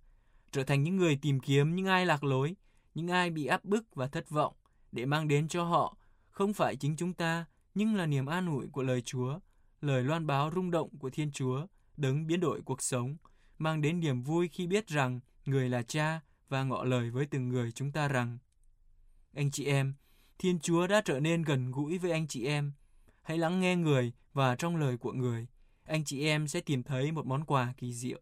trở 0.52 0.64
thành 0.64 0.82
những 0.82 0.96
người 0.96 1.18
tìm 1.22 1.40
kiếm 1.40 1.74
những 1.74 1.86
ai 1.86 2.06
lạc 2.06 2.24
lối, 2.24 2.56
những 2.94 3.08
ai 3.08 3.30
bị 3.30 3.46
áp 3.46 3.64
bức 3.64 3.94
và 3.94 4.06
thất 4.06 4.30
vọng, 4.30 4.54
để 4.92 5.06
mang 5.06 5.28
đến 5.28 5.48
cho 5.48 5.64
họ 5.64 5.96
không 6.30 6.52
phải 6.52 6.76
chính 6.76 6.96
chúng 6.96 7.12
ta, 7.12 7.44
nhưng 7.74 7.94
là 7.94 8.06
niềm 8.06 8.26
an 8.26 8.46
ủi 8.46 8.66
của 8.68 8.82
lời 8.82 9.02
Chúa, 9.02 9.38
lời 9.80 10.02
loan 10.02 10.26
báo 10.26 10.50
rung 10.54 10.70
động 10.70 10.98
của 10.98 11.10
Thiên 11.10 11.32
Chúa, 11.32 11.66
đấng 11.96 12.26
biến 12.26 12.40
đổi 12.40 12.62
cuộc 12.62 12.82
sống, 12.82 13.16
mang 13.58 13.80
đến 13.80 14.00
niềm 14.00 14.22
vui 14.22 14.48
khi 14.48 14.66
biết 14.66 14.86
rằng 14.86 15.20
người 15.46 15.68
là 15.68 15.82
cha 15.82 16.20
và 16.48 16.64
ngỏ 16.64 16.84
lời 16.84 17.10
với 17.10 17.26
từng 17.26 17.48
người 17.48 17.72
chúng 17.72 17.92
ta 17.92 18.08
rằng 18.08 18.38
Anh 19.34 19.50
chị 19.50 19.64
em, 19.64 19.94
Thiên 20.38 20.60
Chúa 20.60 20.86
đã 20.86 21.02
trở 21.04 21.20
nên 21.20 21.42
gần 21.42 21.70
gũi 21.70 21.98
với 21.98 22.10
anh 22.10 22.28
chị 22.28 22.46
em. 22.46 22.72
Hãy 23.22 23.38
lắng 23.38 23.60
nghe 23.60 23.76
người 23.76 24.12
và 24.32 24.56
trong 24.56 24.76
lời 24.76 24.98
của 24.98 25.12
người, 25.12 25.46
anh 25.84 26.04
chị 26.04 26.26
em 26.26 26.48
sẽ 26.48 26.60
tìm 26.60 26.82
thấy 26.82 27.12
một 27.12 27.26
món 27.26 27.44
quà 27.44 27.74
kỳ 27.76 27.94
diệu. 27.94 28.20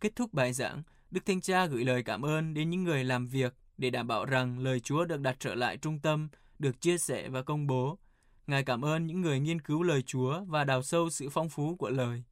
Kết 0.00 0.16
thúc 0.16 0.32
bài 0.32 0.52
giảng, 0.52 0.82
Đức 1.12 1.26
thánh 1.26 1.40
Cha 1.40 1.66
gửi 1.66 1.84
lời 1.84 2.02
cảm 2.02 2.24
ơn 2.24 2.54
đến 2.54 2.70
những 2.70 2.84
người 2.84 3.04
làm 3.04 3.26
việc 3.26 3.54
để 3.78 3.90
đảm 3.90 4.06
bảo 4.06 4.24
rằng 4.24 4.58
lời 4.58 4.80
Chúa 4.80 5.04
được 5.04 5.20
đặt 5.20 5.36
trở 5.40 5.54
lại 5.54 5.76
trung 5.76 5.98
tâm, 5.98 6.28
được 6.58 6.80
chia 6.80 6.98
sẻ 6.98 7.28
và 7.28 7.42
công 7.42 7.66
bố. 7.66 7.98
Ngài 8.46 8.64
cảm 8.64 8.84
ơn 8.84 9.06
những 9.06 9.20
người 9.20 9.40
nghiên 9.40 9.60
cứu 9.60 9.82
lời 9.82 10.02
Chúa 10.02 10.44
và 10.44 10.64
đào 10.64 10.82
sâu 10.82 11.10
sự 11.10 11.28
phong 11.28 11.48
phú 11.48 11.76
của 11.76 11.90
lời. 11.90 12.22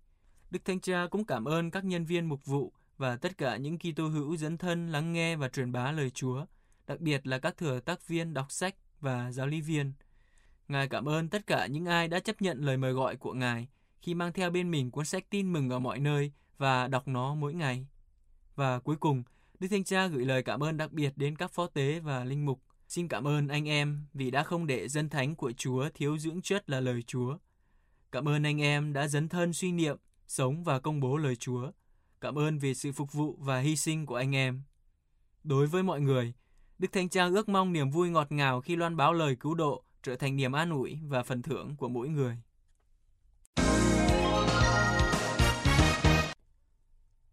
Đức 0.50 0.64
thánh 0.64 0.80
Cha 0.80 1.06
cũng 1.10 1.24
cảm 1.24 1.44
ơn 1.44 1.70
các 1.70 1.84
nhân 1.84 2.04
viên 2.04 2.26
mục 2.26 2.44
vụ 2.44 2.72
và 2.98 3.16
tất 3.16 3.38
cả 3.38 3.56
những 3.56 3.78
Kitô 3.78 4.08
hữu 4.08 4.36
dẫn 4.36 4.58
thân 4.58 4.92
lắng 4.92 5.12
nghe 5.12 5.36
và 5.36 5.48
truyền 5.48 5.72
bá 5.72 5.92
lời 5.92 6.10
Chúa, 6.10 6.44
đặc 6.86 7.00
biệt 7.00 7.26
là 7.26 7.38
các 7.38 7.56
thừa 7.56 7.80
tác 7.80 8.08
viên 8.08 8.34
đọc 8.34 8.52
sách 8.52 8.74
và 9.00 9.32
giáo 9.32 9.46
lý 9.46 9.60
viên. 9.60 9.92
Ngài 10.68 10.88
cảm 10.88 11.08
ơn 11.08 11.28
tất 11.28 11.46
cả 11.46 11.66
những 11.66 11.86
ai 11.86 12.08
đã 12.08 12.20
chấp 12.20 12.42
nhận 12.42 12.60
lời 12.60 12.76
mời 12.76 12.92
gọi 12.92 13.16
của 13.16 13.32
Ngài 13.32 13.68
khi 14.00 14.14
mang 14.14 14.32
theo 14.32 14.50
bên 14.50 14.70
mình 14.70 14.90
cuốn 14.90 15.04
sách 15.04 15.30
tin 15.30 15.52
mừng 15.52 15.70
ở 15.70 15.78
mọi 15.78 15.98
nơi 15.98 16.32
và 16.58 16.88
đọc 16.88 17.08
nó 17.08 17.34
mỗi 17.34 17.54
ngày. 17.54 17.86
Và 18.60 18.78
cuối 18.78 18.96
cùng, 18.96 19.22
Đức 19.58 19.68
Thanh 19.70 19.84
Cha 19.84 20.06
gửi 20.06 20.24
lời 20.24 20.42
cảm 20.42 20.62
ơn 20.62 20.76
đặc 20.76 20.92
biệt 20.92 21.12
đến 21.16 21.36
các 21.36 21.50
phó 21.50 21.66
tế 21.66 22.00
và 22.00 22.24
linh 22.24 22.46
mục. 22.46 22.60
Xin 22.88 23.08
cảm 23.08 23.26
ơn 23.26 23.48
anh 23.48 23.68
em 23.68 24.06
vì 24.14 24.30
đã 24.30 24.42
không 24.42 24.66
để 24.66 24.88
dân 24.88 25.08
thánh 25.08 25.34
của 25.34 25.52
Chúa 25.52 25.88
thiếu 25.94 26.18
dưỡng 26.18 26.42
chất 26.42 26.70
là 26.70 26.80
lời 26.80 27.02
Chúa. 27.02 27.38
Cảm 28.12 28.28
ơn 28.28 28.42
anh 28.42 28.62
em 28.62 28.92
đã 28.92 29.08
dấn 29.08 29.28
thân 29.28 29.52
suy 29.52 29.72
niệm, 29.72 29.96
sống 30.26 30.64
và 30.64 30.80
công 30.80 31.00
bố 31.00 31.16
lời 31.16 31.36
Chúa. 31.36 31.70
Cảm 32.20 32.38
ơn 32.38 32.58
vì 32.58 32.74
sự 32.74 32.92
phục 32.92 33.12
vụ 33.12 33.36
và 33.40 33.60
hy 33.60 33.76
sinh 33.76 34.06
của 34.06 34.14
anh 34.14 34.34
em. 34.34 34.62
Đối 35.44 35.66
với 35.66 35.82
mọi 35.82 36.00
người, 36.00 36.32
Đức 36.78 36.92
Thánh 36.92 37.08
Cha 37.08 37.26
ước 37.26 37.48
mong 37.48 37.72
niềm 37.72 37.90
vui 37.90 38.10
ngọt 38.10 38.32
ngào 38.32 38.60
khi 38.60 38.76
loan 38.76 38.96
báo 38.96 39.12
lời 39.12 39.36
cứu 39.36 39.54
độ 39.54 39.84
trở 40.02 40.16
thành 40.16 40.36
niềm 40.36 40.52
an 40.52 40.70
ủi 40.70 40.98
và 41.08 41.22
phần 41.22 41.42
thưởng 41.42 41.76
của 41.76 41.88
mỗi 41.88 42.08
người. 42.08 42.36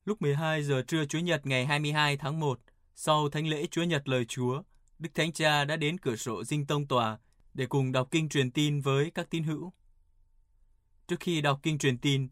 Lúc 0.07 0.21
12 0.21 0.63
giờ 0.63 0.83
trưa 0.87 1.05
Chúa 1.05 1.19
Nhật 1.19 1.45
ngày 1.45 1.65
22 1.65 2.17
tháng 2.17 2.39
1, 2.39 2.59
sau 2.95 3.29
thánh 3.29 3.47
lễ 3.47 3.67
Chúa 3.71 3.83
Nhật 3.83 4.07
lời 4.07 4.25
Chúa, 4.25 4.61
Đức 4.99 5.09
Thánh 5.13 5.31
Cha 5.31 5.65
đã 5.65 5.75
đến 5.75 5.97
cửa 5.97 6.15
sổ 6.15 6.43
dinh 6.43 6.65
tông 6.65 6.87
tòa 6.87 7.19
để 7.53 7.65
cùng 7.65 7.91
đọc 7.91 8.07
kinh 8.11 8.29
truyền 8.29 8.51
tin 8.51 8.81
với 8.81 9.11
các 9.11 9.29
tín 9.29 9.43
hữu. 9.43 9.73
Trước 11.07 11.15
khi 11.19 11.41
đọc 11.41 11.59
kinh 11.63 11.77
truyền 11.77 11.97
tin, 11.97 12.27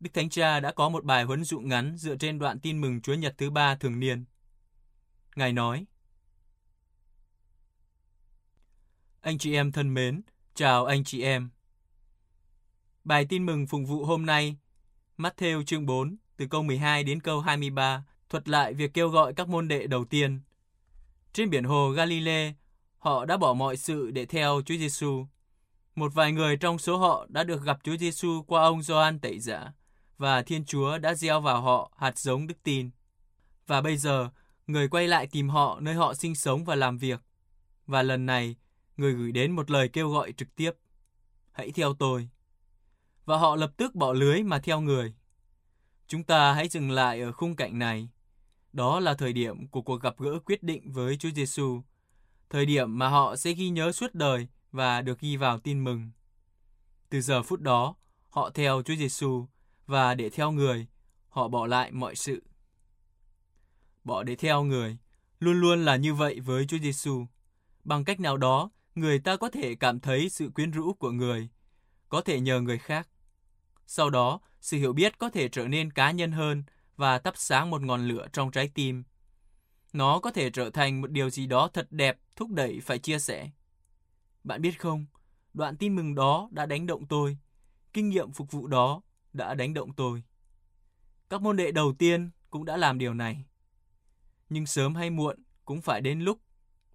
Đức 0.00 0.10
Thánh 0.14 0.30
Cha 0.30 0.60
đã 0.60 0.72
có 0.72 0.88
một 0.88 1.04
bài 1.04 1.24
huấn 1.24 1.44
dụ 1.44 1.60
ngắn 1.60 1.96
dựa 1.96 2.16
trên 2.16 2.38
đoạn 2.38 2.60
tin 2.60 2.80
mừng 2.80 3.00
Chúa 3.00 3.14
Nhật 3.14 3.34
thứ 3.38 3.50
ba 3.50 3.76
thường 3.76 4.00
niên. 4.00 4.24
Ngài 5.36 5.52
nói, 5.52 5.86
Anh 9.20 9.38
chị 9.38 9.54
em 9.54 9.72
thân 9.72 9.94
mến, 9.94 10.22
chào 10.54 10.84
anh 10.84 11.04
chị 11.04 11.22
em. 11.22 11.50
Bài 13.04 13.26
tin 13.28 13.46
mừng 13.46 13.66
phụng 13.66 13.86
vụ 13.86 14.04
hôm 14.04 14.26
nay, 14.26 14.56
Matthew 15.18 15.64
chương 15.64 15.86
4, 15.86 16.16
từ 16.36 16.46
câu 16.46 16.62
12 16.62 17.04
đến 17.04 17.20
câu 17.20 17.40
23, 17.40 18.04
thuật 18.28 18.48
lại 18.48 18.74
việc 18.74 18.94
kêu 18.94 19.08
gọi 19.08 19.34
các 19.34 19.48
môn 19.48 19.68
đệ 19.68 19.86
đầu 19.86 20.04
tiên. 20.04 20.40
Trên 21.32 21.50
biển 21.50 21.64
hồ 21.64 21.90
Galilee, 21.90 22.52
họ 22.98 23.24
đã 23.24 23.36
bỏ 23.36 23.54
mọi 23.54 23.76
sự 23.76 24.10
để 24.10 24.26
theo 24.26 24.62
Chúa 24.66 24.76
Giêsu. 24.76 25.26
Một 25.94 26.14
vài 26.14 26.32
người 26.32 26.56
trong 26.56 26.78
số 26.78 26.96
họ 26.96 27.26
đã 27.28 27.44
được 27.44 27.62
gặp 27.62 27.78
Chúa 27.84 27.96
Giêsu 27.96 28.42
qua 28.46 28.62
ông 28.62 28.82
Gioan 28.82 29.18
Tẩy 29.18 29.40
Giả 29.40 29.72
và 30.18 30.42
Thiên 30.42 30.64
Chúa 30.64 30.98
đã 30.98 31.14
gieo 31.14 31.40
vào 31.40 31.62
họ 31.62 31.92
hạt 31.96 32.18
giống 32.18 32.46
đức 32.46 32.62
tin. 32.62 32.90
Và 33.66 33.80
bây 33.80 33.96
giờ, 33.96 34.30
người 34.66 34.88
quay 34.88 35.08
lại 35.08 35.26
tìm 35.26 35.48
họ 35.48 35.80
nơi 35.80 35.94
họ 35.94 36.14
sinh 36.14 36.34
sống 36.34 36.64
và 36.64 36.74
làm 36.74 36.98
việc. 36.98 37.20
Và 37.86 38.02
lần 38.02 38.26
này, 38.26 38.56
người 38.96 39.12
gửi 39.12 39.32
đến 39.32 39.52
một 39.52 39.70
lời 39.70 39.88
kêu 39.88 40.10
gọi 40.10 40.32
trực 40.32 40.54
tiếp. 40.56 40.70
Hãy 41.52 41.70
theo 41.70 41.94
tôi. 41.94 42.28
Và 43.24 43.36
họ 43.36 43.56
lập 43.56 43.72
tức 43.76 43.94
bỏ 43.94 44.12
lưới 44.12 44.42
mà 44.42 44.58
theo 44.58 44.80
người. 44.80 45.14
Chúng 46.08 46.24
ta 46.24 46.52
hãy 46.52 46.68
dừng 46.68 46.90
lại 46.90 47.20
ở 47.20 47.32
khung 47.32 47.56
cảnh 47.56 47.78
này. 47.78 48.08
Đó 48.72 49.00
là 49.00 49.14
thời 49.14 49.32
điểm 49.32 49.68
của 49.68 49.82
cuộc 49.82 50.02
gặp 50.02 50.14
gỡ 50.18 50.38
quyết 50.44 50.62
định 50.62 50.92
với 50.92 51.16
Chúa 51.16 51.30
Giêsu, 51.30 51.82
thời 52.50 52.66
điểm 52.66 52.98
mà 52.98 53.08
họ 53.08 53.36
sẽ 53.36 53.52
ghi 53.52 53.68
nhớ 53.68 53.92
suốt 53.92 54.14
đời 54.14 54.48
và 54.72 55.02
được 55.02 55.20
ghi 55.20 55.36
vào 55.36 55.58
tin 55.58 55.84
mừng. 55.84 56.10
Từ 57.08 57.20
giờ 57.20 57.42
phút 57.42 57.60
đó, 57.60 57.94
họ 58.28 58.50
theo 58.50 58.82
Chúa 58.82 58.94
Giêsu 58.94 59.46
và 59.86 60.14
để 60.14 60.30
theo 60.30 60.50
người, 60.50 60.86
họ 61.28 61.48
bỏ 61.48 61.66
lại 61.66 61.92
mọi 61.92 62.16
sự. 62.16 62.42
Bỏ 64.04 64.22
để 64.22 64.36
theo 64.36 64.64
người, 64.64 64.96
luôn 65.40 65.60
luôn 65.60 65.84
là 65.84 65.96
như 65.96 66.14
vậy 66.14 66.40
với 66.40 66.66
Chúa 66.66 66.78
Giêsu. 66.78 67.26
Bằng 67.84 68.04
cách 68.04 68.20
nào 68.20 68.36
đó, 68.36 68.70
người 68.94 69.18
ta 69.18 69.36
có 69.36 69.50
thể 69.50 69.74
cảm 69.74 70.00
thấy 70.00 70.28
sự 70.28 70.50
quyến 70.54 70.70
rũ 70.70 70.92
của 70.92 71.10
người, 71.10 71.48
có 72.08 72.20
thể 72.20 72.40
nhờ 72.40 72.60
người 72.60 72.78
khác. 72.78 73.08
Sau 73.86 74.10
đó, 74.10 74.40
sự 74.60 74.76
hiểu 74.76 74.92
biết 74.92 75.18
có 75.18 75.30
thể 75.30 75.48
trở 75.48 75.68
nên 75.68 75.92
cá 75.92 76.10
nhân 76.10 76.32
hơn 76.32 76.64
và 76.96 77.18
thắp 77.18 77.34
sáng 77.36 77.70
một 77.70 77.82
ngọn 77.82 78.08
lửa 78.08 78.26
trong 78.32 78.50
trái 78.50 78.70
tim. 78.74 79.04
Nó 79.92 80.18
có 80.18 80.30
thể 80.30 80.50
trở 80.50 80.70
thành 80.70 81.00
một 81.00 81.10
điều 81.10 81.30
gì 81.30 81.46
đó 81.46 81.68
thật 81.72 81.86
đẹp, 81.90 82.18
thúc 82.36 82.50
đẩy 82.50 82.80
phải 82.80 82.98
chia 82.98 83.18
sẻ. 83.18 83.50
Bạn 84.44 84.62
biết 84.62 84.80
không, 84.80 85.06
đoạn 85.54 85.76
tin 85.76 85.94
mừng 85.94 86.14
đó 86.14 86.48
đã 86.52 86.66
đánh 86.66 86.86
động 86.86 87.06
tôi. 87.06 87.38
Kinh 87.92 88.08
nghiệm 88.08 88.32
phục 88.32 88.50
vụ 88.50 88.66
đó 88.66 89.02
đã 89.32 89.54
đánh 89.54 89.74
động 89.74 89.92
tôi. 89.92 90.22
Các 91.30 91.42
môn 91.42 91.56
đệ 91.56 91.72
đầu 91.72 91.94
tiên 91.98 92.30
cũng 92.50 92.64
đã 92.64 92.76
làm 92.76 92.98
điều 92.98 93.14
này. 93.14 93.44
Nhưng 94.48 94.66
sớm 94.66 94.94
hay 94.94 95.10
muộn 95.10 95.36
cũng 95.64 95.80
phải 95.80 96.00
đến 96.00 96.20
lúc 96.20 96.40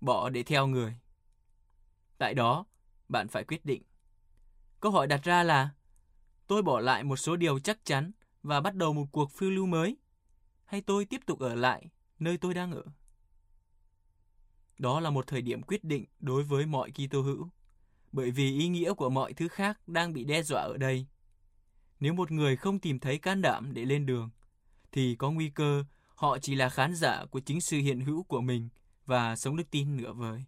bỏ 0.01 0.29
để 0.29 0.43
theo 0.43 0.67
người. 0.67 0.95
Tại 2.17 2.33
đó, 2.33 2.65
bạn 3.09 3.27
phải 3.27 3.43
quyết 3.43 3.65
định. 3.65 3.83
Câu 4.79 4.91
hỏi 4.91 5.07
đặt 5.07 5.23
ra 5.23 5.43
là, 5.43 5.69
tôi 6.51 6.61
bỏ 6.61 6.79
lại 6.79 7.03
một 7.03 7.15
số 7.15 7.35
điều 7.35 7.59
chắc 7.59 7.85
chắn 7.85 8.11
và 8.43 8.61
bắt 8.61 8.75
đầu 8.75 8.93
một 8.93 9.05
cuộc 9.11 9.31
phiêu 9.31 9.49
lưu 9.49 9.65
mới, 9.65 9.97
hay 10.65 10.81
tôi 10.81 11.05
tiếp 11.05 11.21
tục 11.25 11.39
ở 11.39 11.55
lại 11.55 11.89
nơi 12.19 12.37
tôi 12.37 12.53
đang 12.53 12.71
ở? 12.71 12.83
Đó 14.77 14.99
là 14.99 15.09
một 15.09 15.27
thời 15.27 15.41
điểm 15.41 15.61
quyết 15.61 15.83
định 15.83 16.05
đối 16.19 16.43
với 16.43 16.65
mọi 16.65 16.91
Kitô 16.91 17.21
hữu, 17.21 17.49
bởi 18.11 18.31
vì 18.31 18.59
ý 18.59 18.67
nghĩa 18.67 18.93
của 18.93 19.09
mọi 19.09 19.33
thứ 19.33 19.47
khác 19.47 19.87
đang 19.87 20.13
bị 20.13 20.23
đe 20.23 20.43
dọa 20.43 20.61
ở 20.61 20.77
đây. 20.77 21.07
Nếu 21.99 22.13
một 22.13 22.31
người 22.31 22.55
không 22.55 22.79
tìm 22.79 22.99
thấy 22.99 23.17
can 23.17 23.41
đảm 23.41 23.73
để 23.73 23.85
lên 23.85 24.05
đường, 24.05 24.29
thì 24.91 25.15
có 25.15 25.31
nguy 25.31 25.49
cơ 25.49 25.83
họ 26.15 26.39
chỉ 26.39 26.55
là 26.55 26.69
khán 26.69 26.95
giả 26.95 27.25
của 27.25 27.39
chính 27.39 27.61
sự 27.61 27.77
hiện 27.77 28.01
hữu 28.01 28.23
của 28.23 28.41
mình 28.41 28.69
và 29.05 29.35
sống 29.35 29.55
đức 29.55 29.71
tin 29.71 29.97
nửa 29.97 30.13
vời. 30.13 30.43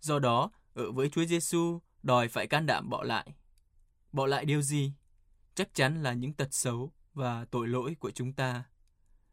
Do 0.00 0.18
đó, 0.18 0.50
ở 0.74 0.92
với 0.92 1.08
Chúa 1.08 1.24
Giêsu 1.24 1.80
đòi 2.02 2.28
phải 2.28 2.46
can 2.46 2.66
đảm 2.66 2.88
bỏ 2.88 3.02
lại. 3.02 3.34
Bỏ 4.12 4.26
lại 4.26 4.44
điều 4.44 4.62
gì? 4.62 4.92
Chắc 5.56 5.74
chắn 5.74 6.02
là 6.02 6.12
những 6.12 6.32
tật 6.32 6.48
xấu 6.54 6.92
và 7.14 7.44
tội 7.44 7.68
lỗi 7.68 7.96
của 8.00 8.10
chúng 8.10 8.32
ta, 8.32 8.64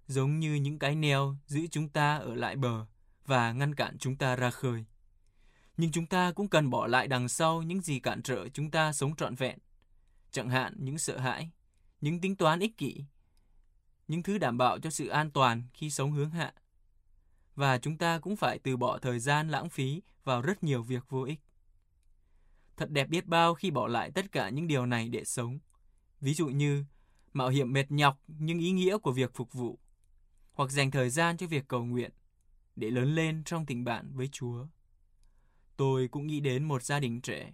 giống 0.07 0.39
như 0.39 0.53
những 0.53 0.79
cái 0.79 0.95
neo 0.95 1.37
giữ 1.45 1.67
chúng 1.71 1.89
ta 1.89 2.17
ở 2.17 2.35
lại 2.35 2.55
bờ 2.55 2.85
và 3.25 3.51
ngăn 3.51 3.75
cản 3.75 3.97
chúng 3.97 4.15
ta 4.15 4.35
ra 4.35 4.51
khơi. 4.51 4.85
Nhưng 5.77 5.91
chúng 5.91 6.05
ta 6.05 6.31
cũng 6.31 6.47
cần 6.47 6.69
bỏ 6.69 6.87
lại 6.87 7.07
đằng 7.07 7.29
sau 7.29 7.61
những 7.61 7.81
gì 7.81 7.99
cản 7.99 8.21
trở 8.21 8.49
chúng 8.49 8.71
ta 8.71 8.93
sống 8.93 9.15
trọn 9.15 9.35
vẹn, 9.35 9.59
chẳng 10.31 10.49
hạn 10.49 10.75
những 10.79 10.97
sợ 10.97 11.17
hãi, 11.17 11.51
những 12.01 12.21
tính 12.21 12.35
toán 12.35 12.59
ích 12.59 12.77
kỷ, 12.77 13.05
những 14.07 14.23
thứ 14.23 14.37
đảm 14.37 14.57
bảo 14.57 14.79
cho 14.79 14.89
sự 14.89 15.07
an 15.07 15.31
toàn 15.31 15.63
khi 15.73 15.89
sống 15.89 16.11
hướng 16.11 16.29
hạ. 16.29 16.53
Và 17.55 17.77
chúng 17.77 17.97
ta 17.97 18.19
cũng 18.19 18.35
phải 18.35 18.59
từ 18.59 18.77
bỏ 18.77 18.97
thời 18.97 19.19
gian 19.19 19.49
lãng 19.49 19.69
phí 19.69 20.01
vào 20.23 20.41
rất 20.41 20.63
nhiều 20.63 20.83
việc 20.83 21.03
vô 21.09 21.23
ích. 21.23 21.39
Thật 22.77 22.89
đẹp 22.89 23.09
biết 23.09 23.25
bao 23.25 23.53
khi 23.53 23.71
bỏ 23.71 23.87
lại 23.87 24.11
tất 24.11 24.31
cả 24.31 24.49
những 24.49 24.67
điều 24.67 24.85
này 24.85 25.09
để 25.09 25.23
sống. 25.23 25.59
Ví 26.23 26.33
dụ 26.33 26.47
như 26.47 26.85
mạo 27.33 27.49
hiểm 27.49 27.73
mệt 27.73 27.91
nhọc 27.91 28.19
nhưng 28.27 28.59
ý 28.59 28.71
nghĩa 28.71 28.97
của 28.97 29.11
việc 29.11 29.33
phục 29.33 29.53
vụ, 29.53 29.79
hoặc 30.53 30.71
dành 30.71 30.91
thời 30.91 31.09
gian 31.09 31.37
cho 31.37 31.47
việc 31.47 31.67
cầu 31.67 31.85
nguyện, 31.85 32.11
để 32.75 32.89
lớn 32.89 33.15
lên 33.15 33.43
trong 33.43 33.65
tình 33.65 33.83
bạn 33.83 34.11
với 34.13 34.29
Chúa. 34.31 34.65
Tôi 35.77 36.07
cũng 36.07 36.27
nghĩ 36.27 36.39
đến 36.39 36.63
một 36.63 36.83
gia 36.83 36.99
đình 36.99 37.21
trẻ, 37.21 37.53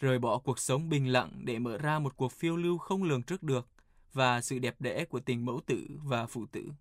rời 0.00 0.18
bỏ 0.18 0.38
cuộc 0.38 0.58
sống 0.58 0.88
bình 0.88 1.12
lặng 1.12 1.40
để 1.44 1.58
mở 1.58 1.78
ra 1.78 1.98
một 1.98 2.16
cuộc 2.16 2.32
phiêu 2.32 2.56
lưu 2.56 2.78
không 2.78 3.02
lường 3.02 3.22
trước 3.22 3.42
được 3.42 3.68
và 4.12 4.40
sự 4.40 4.58
đẹp 4.58 4.80
đẽ 4.80 5.04
của 5.04 5.20
tình 5.20 5.44
mẫu 5.44 5.60
tử 5.66 5.86
và 6.04 6.26
phụ 6.26 6.46
tử. 6.46 6.72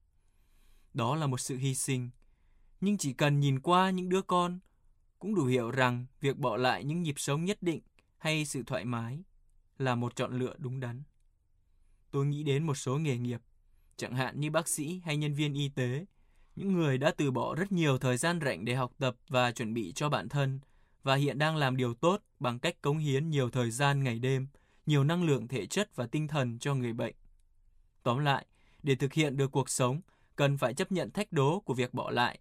Đó 0.94 1.16
là 1.16 1.28
một 1.28 1.40
sự 1.40 1.58
hy 1.58 1.76
sinh, 1.76 2.10
nhưng 2.82 2.98
chỉ 2.98 3.14
cần 3.14 3.40
nhìn 3.40 3.60
qua 3.60 3.90
những 3.90 4.10
đứa 4.10 4.22
con 4.22 4.60
cũng 5.20 5.36
đủ 5.36 5.46
hiểu 5.46 5.72
rằng 5.72 6.06
việc 6.22 6.38
bỏ 6.38 6.58
lại 6.58 6.84
những 6.84 7.02
nhịp 7.02 7.16
sống 7.18 7.46
nhất 7.46 7.58
định 7.62 7.82
hay 8.18 8.46
sự 8.46 8.64
thoải 8.64 8.86
mái 8.86 9.24
là 9.78 9.96
một 9.96 10.16
chọn 10.16 10.40
lựa 10.40 10.56
đúng 10.58 10.80
đắn. 10.80 11.04
Tôi 12.16 12.26
nghĩ 12.26 12.44
đến 12.44 12.64
một 12.64 12.76
số 12.76 12.98
nghề 12.98 13.18
nghiệp, 13.18 13.42
chẳng 13.98 14.16
hạn 14.16 14.40
như 14.40 14.52
bác 14.52 14.68
sĩ 14.68 15.02
hay 15.06 15.18
nhân 15.18 15.34
viên 15.34 15.54
y 15.54 15.70
tế, 15.70 16.06
những 16.56 16.74
người 16.74 16.98
đã 16.98 17.12
từ 17.18 17.32
bỏ 17.32 17.56
rất 17.56 17.72
nhiều 17.72 17.98
thời 17.98 18.18
gian 18.18 18.40
rảnh 18.46 18.66
để 18.66 18.76
học 18.76 18.92
tập 18.98 19.16
và 19.28 19.52
chuẩn 19.52 19.74
bị 19.74 19.94
cho 19.94 20.10
bản 20.10 20.30
thân 20.30 20.60
và 21.04 21.16
hiện 21.16 21.38
đang 21.38 21.56
làm 21.56 21.78
điều 21.78 21.94
tốt 21.94 22.22
bằng 22.40 22.60
cách 22.60 22.82
cống 22.82 22.98
hiến 22.98 23.30
nhiều 23.30 23.50
thời 23.50 23.72
gian 23.72 24.04
ngày 24.04 24.20
đêm, 24.20 24.48
nhiều 24.86 25.04
năng 25.04 25.24
lượng 25.24 25.48
thể 25.48 25.66
chất 25.66 25.96
và 25.96 26.08
tinh 26.08 26.28
thần 26.28 26.60
cho 26.60 26.76
người 26.76 26.94
bệnh. 26.94 27.16
Tóm 28.04 28.20
lại, 28.20 28.46
để 28.84 28.96
thực 28.96 29.14
hiện 29.14 29.38
được 29.38 29.52
cuộc 29.52 29.70
sống, 29.70 30.02
cần 30.36 30.58
phải 30.58 30.74
chấp 30.74 30.92
nhận 30.92 31.12
thách 31.12 31.32
đố 31.32 31.60
của 31.60 31.74
việc 31.74 31.94
bỏ 31.94 32.12
lại. 32.12 32.40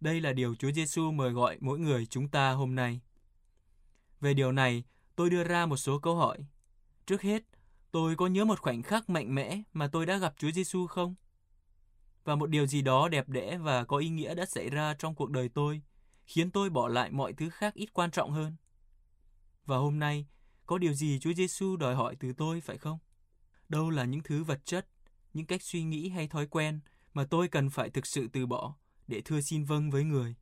Đây 0.00 0.20
là 0.20 0.32
điều 0.32 0.54
Chúa 0.54 0.72
Giêsu 0.72 1.10
mời 1.10 1.30
gọi 1.30 1.56
mỗi 1.60 1.78
người 1.78 2.06
chúng 2.06 2.28
ta 2.28 2.52
hôm 2.52 2.74
nay. 2.74 3.00
Về 4.20 4.34
điều 4.34 4.52
này, 4.52 4.84
tôi 5.16 5.30
đưa 5.30 5.44
ra 5.44 5.66
một 5.66 5.76
số 5.76 5.98
câu 5.98 6.16
hỏi. 6.16 6.38
Trước 7.06 7.22
hết, 7.22 7.42
tôi 7.90 8.16
có 8.16 8.26
nhớ 8.26 8.44
một 8.44 8.60
khoảnh 8.60 8.82
khắc 8.82 9.10
mạnh 9.10 9.34
mẽ 9.34 9.62
mà 9.72 9.88
tôi 9.88 10.06
đã 10.06 10.18
gặp 10.18 10.34
Chúa 10.38 10.50
Giêsu 10.50 10.86
không? 10.86 11.14
Và 12.24 12.36
một 12.36 12.50
điều 12.50 12.66
gì 12.66 12.82
đó 12.82 13.08
đẹp 13.08 13.28
đẽ 13.28 13.58
và 13.58 13.84
có 13.84 13.96
ý 13.96 14.08
nghĩa 14.08 14.34
đã 14.34 14.46
xảy 14.46 14.70
ra 14.70 14.94
trong 14.94 15.14
cuộc 15.14 15.30
đời 15.30 15.48
tôi, 15.48 15.82
khiến 16.24 16.50
tôi 16.50 16.70
bỏ 16.70 16.88
lại 16.88 17.10
mọi 17.10 17.32
thứ 17.32 17.50
khác 17.50 17.74
ít 17.74 17.92
quan 17.92 18.10
trọng 18.10 18.30
hơn. 18.30 18.56
Và 19.66 19.76
hôm 19.76 19.98
nay, 19.98 20.26
có 20.66 20.78
điều 20.78 20.92
gì 20.92 21.18
Chúa 21.20 21.32
Giêsu 21.32 21.76
đòi 21.76 21.94
hỏi 21.94 22.16
từ 22.20 22.32
tôi 22.32 22.60
phải 22.60 22.78
không? 22.78 22.98
Đâu 23.68 23.90
là 23.90 24.04
những 24.04 24.22
thứ 24.24 24.44
vật 24.44 24.60
chất, 24.64 24.88
những 25.34 25.46
cách 25.46 25.62
suy 25.62 25.82
nghĩ 25.84 26.08
hay 26.08 26.28
thói 26.28 26.46
quen 26.46 26.80
mà 27.14 27.24
tôi 27.24 27.48
cần 27.48 27.70
phải 27.70 27.90
thực 27.90 28.06
sự 28.06 28.28
từ 28.32 28.46
bỏ 28.46 28.74
để 29.06 29.20
thưa 29.24 29.40
xin 29.40 29.64
vâng 29.64 29.90
với 29.90 30.04
người. 30.04 30.36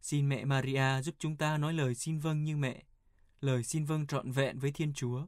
Xin 0.00 0.28
mẹ 0.28 0.44
Maria 0.44 1.02
giúp 1.02 1.14
chúng 1.18 1.36
ta 1.36 1.58
nói 1.58 1.72
lời 1.72 1.94
xin 1.94 2.18
vâng 2.18 2.44
như 2.44 2.56
mẹ, 2.56 2.82
lời 3.40 3.64
xin 3.64 3.84
vâng 3.84 4.06
trọn 4.06 4.30
vẹn 4.30 4.58
với 4.58 4.72
Thiên 4.72 4.94
Chúa, 4.94 5.26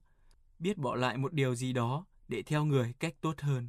biết 0.59 0.79
bỏ 0.79 0.95
lại 0.95 1.17
một 1.17 1.33
điều 1.33 1.55
gì 1.55 1.73
đó 1.73 2.07
để 2.29 2.43
theo 2.43 2.65
người 2.65 2.93
cách 3.01 3.15
tốt 3.21 3.41
hơn. 3.41 3.69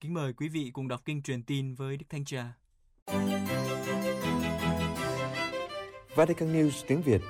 Kính 0.00 0.14
mời 0.14 0.32
quý 0.32 0.48
vị 0.48 0.70
cùng 0.72 0.88
đọc 0.88 1.02
kinh 1.04 1.22
truyền 1.22 1.42
tin 1.42 1.74
với 1.74 1.96
Đức 1.96 2.06
Thanh 2.08 2.24
Cha. 2.24 2.52
Vatican 6.14 6.52
News 6.52 6.84
tiếng 6.86 7.02
Việt 7.02 7.20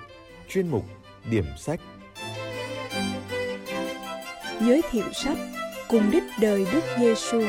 Chuyên 0.48 0.68
mục 0.68 0.84
Điểm 1.30 1.44
sách 1.58 1.80
Giới 4.60 4.82
thiệu 4.90 5.12
sách 5.12 5.38
Cùng 5.88 6.10
đích 6.10 6.22
đời 6.40 6.66
Đức 6.72 6.82
Giêsu. 6.98 7.42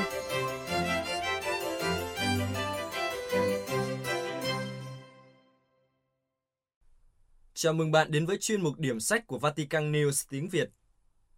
Chào 7.64 7.74
mừng 7.74 7.92
bạn 7.92 8.12
đến 8.12 8.26
với 8.26 8.38
chuyên 8.38 8.62
mục 8.62 8.80
điểm 8.80 9.00
sách 9.00 9.28
của 9.28 9.40
Vatican 9.40 9.92
News 9.92 10.26
tiếng 10.30 10.50
Việt. 10.50 10.70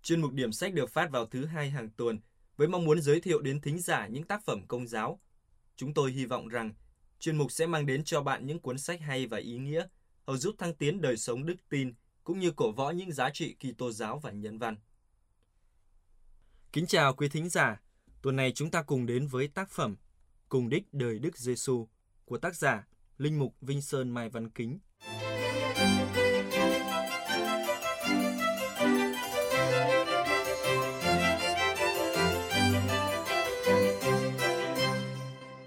Chuyên 0.04 0.22
mục 0.22 0.32
điểm 0.32 0.52
sách 0.52 0.74
được 0.74 0.90
phát 0.90 1.12
vào 1.12 1.26
thứ 1.26 1.46
hai 1.46 1.70
hàng 1.70 1.90
tuần 1.90 2.20
với 2.58 2.68
mong 2.68 2.86
muốn 2.86 3.02
giới 3.02 3.22
thiệu 3.22 3.42
đến 3.42 3.62
thính 3.62 3.80
giả 3.80 4.08
những 4.08 4.24
tác 4.24 4.46
phẩm 4.46 4.68
công 4.68 4.88
giáo. 4.88 5.20
Chúng 5.76 5.94
tôi 5.94 6.12
hy 6.12 6.26
vọng 6.26 6.48
rằng 6.48 6.74
chuyên 7.20 7.38
mục 7.38 7.52
sẽ 7.52 7.68
mang 7.68 7.86
đến 7.86 8.04
cho 8.04 8.22
bạn 8.22 8.48
những 8.48 8.60
cuốn 8.60 8.78
sách 8.78 9.02
hay 9.02 9.28
và 9.28 9.38
ý 9.38 9.58
nghĩa, 9.58 9.88
hầu 10.28 10.38
giúp 10.38 10.56
thăng 10.58 10.76
tiến 10.76 11.02
đời 11.02 11.18
sống 11.18 11.46
đức 11.46 11.56
tin 11.70 11.94
cũng 12.24 12.40
như 12.40 12.52
cổ 12.52 12.72
võ 12.72 12.92
những 12.92 13.12
giá 13.12 13.30
trị 13.30 13.56
Kitô 13.60 13.92
giáo 13.92 14.20
và 14.20 14.32
nhân 14.32 14.58
văn. 14.58 14.76
Kính 16.74 16.88
chào 16.88 17.14
quý 17.14 17.30
thính 17.30 17.50
giả. 17.50 17.82
Tuần 18.22 18.36
này 18.36 18.52
chúng 18.56 18.72
ta 18.72 18.84
cùng 18.84 19.06
đến 19.06 19.28
với 19.28 19.48
tác 19.48 19.70
phẩm 19.70 19.96
Cùng 20.50 20.70
đích 20.70 20.94
đời 20.94 21.20
Đức 21.20 21.38
Giêsu 21.38 21.88
của 22.26 22.38
tác 22.38 22.56
giả 22.56 22.88
Linh 23.18 23.40
mục 23.40 23.56
Vinh 23.62 23.82
Sơn 23.82 24.10
Mai 24.10 24.30
Văn 24.30 24.50
Kính. 24.50 24.80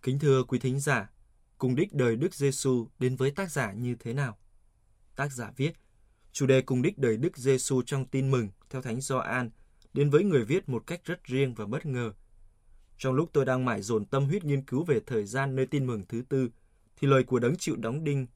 Kính 0.09 0.19
thưa 0.19 0.43
quý 0.43 0.59
thính 0.59 0.81
giả, 0.81 1.11
cùng 1.59 1.75
đích 1.75 1.95
đời 1.95 2.17
Đức 2.17 2.35
Giêsu 2.35 2.87
đến 2.99 3.17
với 3.17 3.31
tác 3.31 3.51
giả 3.51 3.73
như 3.73 3.97
thế 4.01 4.13
nào? 4.13 4.39
Tác 5.17 5.33
giả 5.33 5.53
viết, 5.57 5.73
chủ 6.33 6.47
đề 6.47 6.63
cùng 6.63 6.83
đích 6.83 6.99
đời 6.99 7.17
Đức 7.17 7.37
Giêsu 7.37 7.83
trong 7.83 8.07
tin 8.07 8.31
mừng 8.31 8.49
theo 8.71 8.83
Thánh 8.83 9.01
Gioan 9.01 9.51
đến 9.93 10.11
với 10.11 10.25
người 10.25 10.45
viết 10.45 10.69
một 10.69 10.87
cách 10.87 11.01
rất 11.05 11.25
riêng 11.25 11.55
và 11.55 11.67
bất 11.67 11.87
ngờ. 11.87 12.13
Trong 12.99 13.15
lúc 13.15 13.31
tôi 13.33 13.45
đang 13.45 13.65
mải 13.65 13.83
dồn 13.83 14.05
tâm 14.05 14.25
huyết 14.25 14.45
nghiên 14.45 14.63
cứu 14.63 14.85
về 14.85 15.01
thời 15.07 15.25
gian 15.25 15.57
nơi 15.57 15.67
tin 15.67 15.87
mừng 15.87 16.03
thứ 16.09 16.23
tư, 16.29 16.49
thì 16.97 17.09
lời 17.09 17.25
của 17.25 17.39
đấng 17.39 17.57
chịu 17.57 17.77
đóng 17.77 18.05
đinh 18.05 18.27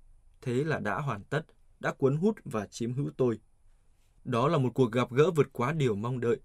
thế 0.42 0.64
là 0.64 0.78
đã 0.78 1.00
hoàn 1.00 1.22
tất, 1.24 1.46
đã 1.80 1.92
cuốn 1.92 2.16
hút 2.16 2.38
và 2.44 2.66
chiếm 2.66 2.92
hữu 2.92 3.10
tôi. 3.16 3.40
Đó 4.24 4.48
là 4.48 4.58
một 4.58 4.70
cuộc 4.74 4.92
gặp 4.92 5.10
gỡ 5.10 5.30
vượt 5.30 5.48
quá 5.52 5.72
điều 5.72 5.94
mong 5.94 6.20
đợi. 6.20 6.36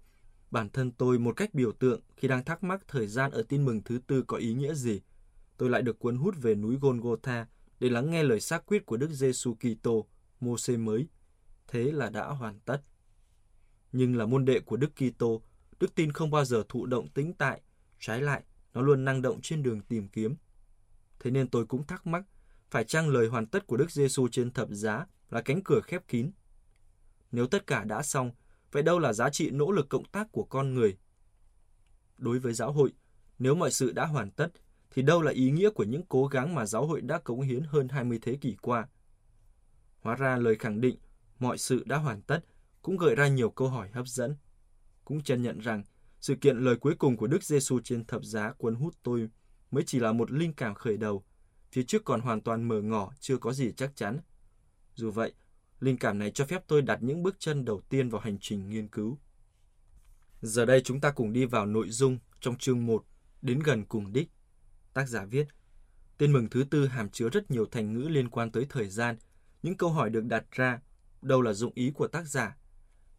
Bản 0.50 0.70
thân 0.70 0.92
tôi 0.92 1.18
một 1.18 1.36
cách 1.36 1.54
biểu 1.54 1.72
tượng 1.72 2.00
khi 2.16 2.28
đang 2.28 2.44
thắc 2.44 2.64
mắc 2.64 2.82
thời 2.88 3.06
gian 3.06 3.30
ở 3.30 3.42
tin 3.48 3.64
mừng 3.64 3.82
thứ 3.84 4.00
tư 4.06 4.22
có 4.22 4.36
ý 4.36 4.54
nghĩa 4.54 4.74
gì. 4.74 5.00
Tôi 5.58 5.70
lại 5.70 5.82
được 5.82 5.98
cuốn 5.98 6.16
hút 6.16 6.34
về 6.40 6.54
núi 6.54 6.78
Golgotha 6.80 7.46
để 7.80 7.88
lắng 7.88 8.10
nghe 8.10 8.22
lời 8.22 8.40
xác 8.40 8.66
quyết 8.66 8.86
của 8.86 8.96
Đức 8.96 9.10
Giêsu 9.10 9.54
Kitô, 9.54 10.06
Môse 10.40 10.76
mới. 10.76 11.08
Thế 11.68 11.92
là 11.92 12.10
đã 12.10 12.26
hoàn 12.26 12.60
tất. 12.60 12.82
Nhưng 13.92 14.16
là 14.16 14.26
môn 14.26 14.44
đệ 14.44 14.60
của 14.60 14.76
Đức 14.76 14.90
Kitô, 14.96 15.42
đức 15.80 15.94
tin 15.94 16.12
không 16.12 16.30
bao 16.30 16.44
giờ 16.44 16.64
thụ 16.68 16.86
động 16.86 17.08
tĩnh 17.08 17.34
tại, 17.34 17.60
trái 17.98 18.22
lại, 18.22 18.42
nó 18.74 18.82
luôn 18.82 19.04
năng 19.04 19.22
động 19.22 19.40
trên 19.42 19.62
đường 19.62 19.80
tìm 19.80 20.08
kiếm. 20.08 20.36
Thế 21.20 21.30
nên 21.30 21.48
tôi 21.48 21.66
cũng 21.66 21.86
thắc 21.86 22.06
mắc, 22.06 22.24
phải 22.70 22.84
chăng 22.84 23.08
lời 23.08 23.28
hoàn 23.28 23.46
tất 23.46 23.66
của 23.66 23.76
Đức 23.76 23.90
Giêsu 23.90 24.28
trên 24.28 24.50
thập 24.50 24.68
giá 24.70 25.06
là 25.30 25.40
cánh 25.40 25.60
cửa 25.64 25.80
khép 25.84 26.08
kín? 26.08 26.30
Nếu 27.32 27.46
tất 27.46 27.66
cả 27.66 27.84
đã 27.84 28.02
xong, 28.02 28.32
vậy 28.72 28.82
đâu 28.82 28.98
là 28.98 29.12
giá 29.12 29.30
trị 29.30 29.50
nỗ 29.50 29.70
lực 29.70 29.88
cộng 29.88 30.04
tác 30.04 30.32
của 30.32 30.44
con 30.44 30.74
người? 30.74 30.98
Đối 32.18 32.38
với 32.38 32.52
giáo 32.52 32.72
hội, 32.72 32.92
nếu 33.38 33.54
mọi 33.54 33.70
sự 33.70 33.92
đã 33.92 34.06
hoàn 34.06 34.30
tất, 34.30 34.48
thì 34.98 35.02
đâu 35.02 35.22
là 35.22 35.32
ý 35.32 35.50
nghĩa 35.50 35.70
của 35.70 35.84
những 35.84 36.02
cố 36.08 36.26
gắng 36.26 36.54
mà 36.54 36.66
giáo 36.66 36.86
hội 36.86 37.00
đã 37.00 37.18
cống 37.18 37.40
hiến 37.40 37.62
hơn 37.62 37.88
20 37.88 38.18
thế 38.22 38.36
kỷ 38.40 38.56
qua? 38.62 38.88
Hóa 40.00 40.14
ra 40.14 40.36
lời 40.36 40.56
khẳng 40.56 40.80
định 40.80 40.96
mọi 41.38 41.58
sự 41.58 41.82
đã 41.86 41.96
hoàn 41.96 42.22
tất 42.22 42.40
cũng 42.82 42.96
gợi 42.96 43.14
ra 43.14 43.28
nhiều 43.28 43.50
câu 43.50 43.68
hỏi 43.68 43.88
hấp 43.92 44.06
dẫn. 44.06 44.36
Cũng 45.04 45.22
chân 45.22 45.42
nhận 45.42 45.58
rằng 45.58 45.82
sự 46.20 46.34
kiện 46.34 46.58
lời 46.58 46.76
cuối 46.76 46.94
cùng 46.98 47.16
của 47.16 47.26
Đức 47.26 47.42
Giêsu 47.42 47.80
trên 47.84 48.04
thập 48.04 48.24
giá 48.24 48.52
cuốn 48.52 48.74
hút 48.74 48.94
tôi 49.02 49.28
mới 49.70 49.84
chỉ 49.86 49.98
là 49.98 50.12
một 50.12 50.30
linh 50.30 50.52
cảm 50.52 50.74
khởi 50.74 50.96
đầu, 50.96 51.24
phía 51.72 51.82
trước 51.82 52.04
còn 52.04 52.20
hoàn 52.20 52.40
toàn 52.40 52.68
mờ 52.68 52.82
ngỏ, 52.82 53.12
chưa 53.20 53.36
có 53.38 53.52
gì 53.52 53.72
chắc 53.76 53.96
chắn. 53.96 54.20
Dù 54.94 55.10
vậy, 55.10 55.32
linh 55.80 55.96
cảm 55.96 56.18
này 56.18 56.30
cho 56.30 56.44
phép 56.44 56.64
tôi 56.66 56.82
đặt 56.82 57.02
những 57.02 57.22
bước 57.22 57.36
chân 57.38 57.64
đầu 57.64 57.80
tiên 57.88 58.08
vào 58.08 58.20
hành 58.20 58.38
trình 58.40 58.70
nghiên 58.70 58.88
cứu. 58.88 59.18
Giờ 60.42 60.64
đây 60.64 60.80
chúng 60.84 61.00
ta 61.00 61.10
cùng 61.10 61.32
đi 61.32 61.44
vào 61.44 61.66
nội 61.66 61.90
dung 61.90 62.18
trong 62.40 62.56
chương 62.56 62.86
1, 62.86 63.04
đến 63.42 63.60
gần 63.60 63.84
cùng 63.84 64.12
đích. 64.12 64.28
Tác 64.94 65.08
giả 65.08 65.24
viết, 65.24 65.48
Tên 66.18 66.32
mừng 66.32 66.48
thứ 66.50 66.64
tư 66.70 66.86
hàm 66.86 67.08
chứa 67.08 67.28
rất 67.28 67.50
nhiều 67.50 67.66
thành 67.66 67.92
ngữ 67.92 68.08
liên 68.08 68.28
quan 68.28 68.50
tới 68.50 68.66
thời 68.68 68.88
gian. 68.88 69.16
Những 69.62 69.76
câu 69.76 69.90
hỏi 69.90 70.10
được 70.10 70.24
đặt 70.24 70.44
ra, 70.50 70.80
đâu 71.22 71.42
là 71.42 71.52
dụng 71.52 71.72
ý 71.74 71.90
của 71.90 72.08
tác 72.08 72.26
giả? 72.26 72.56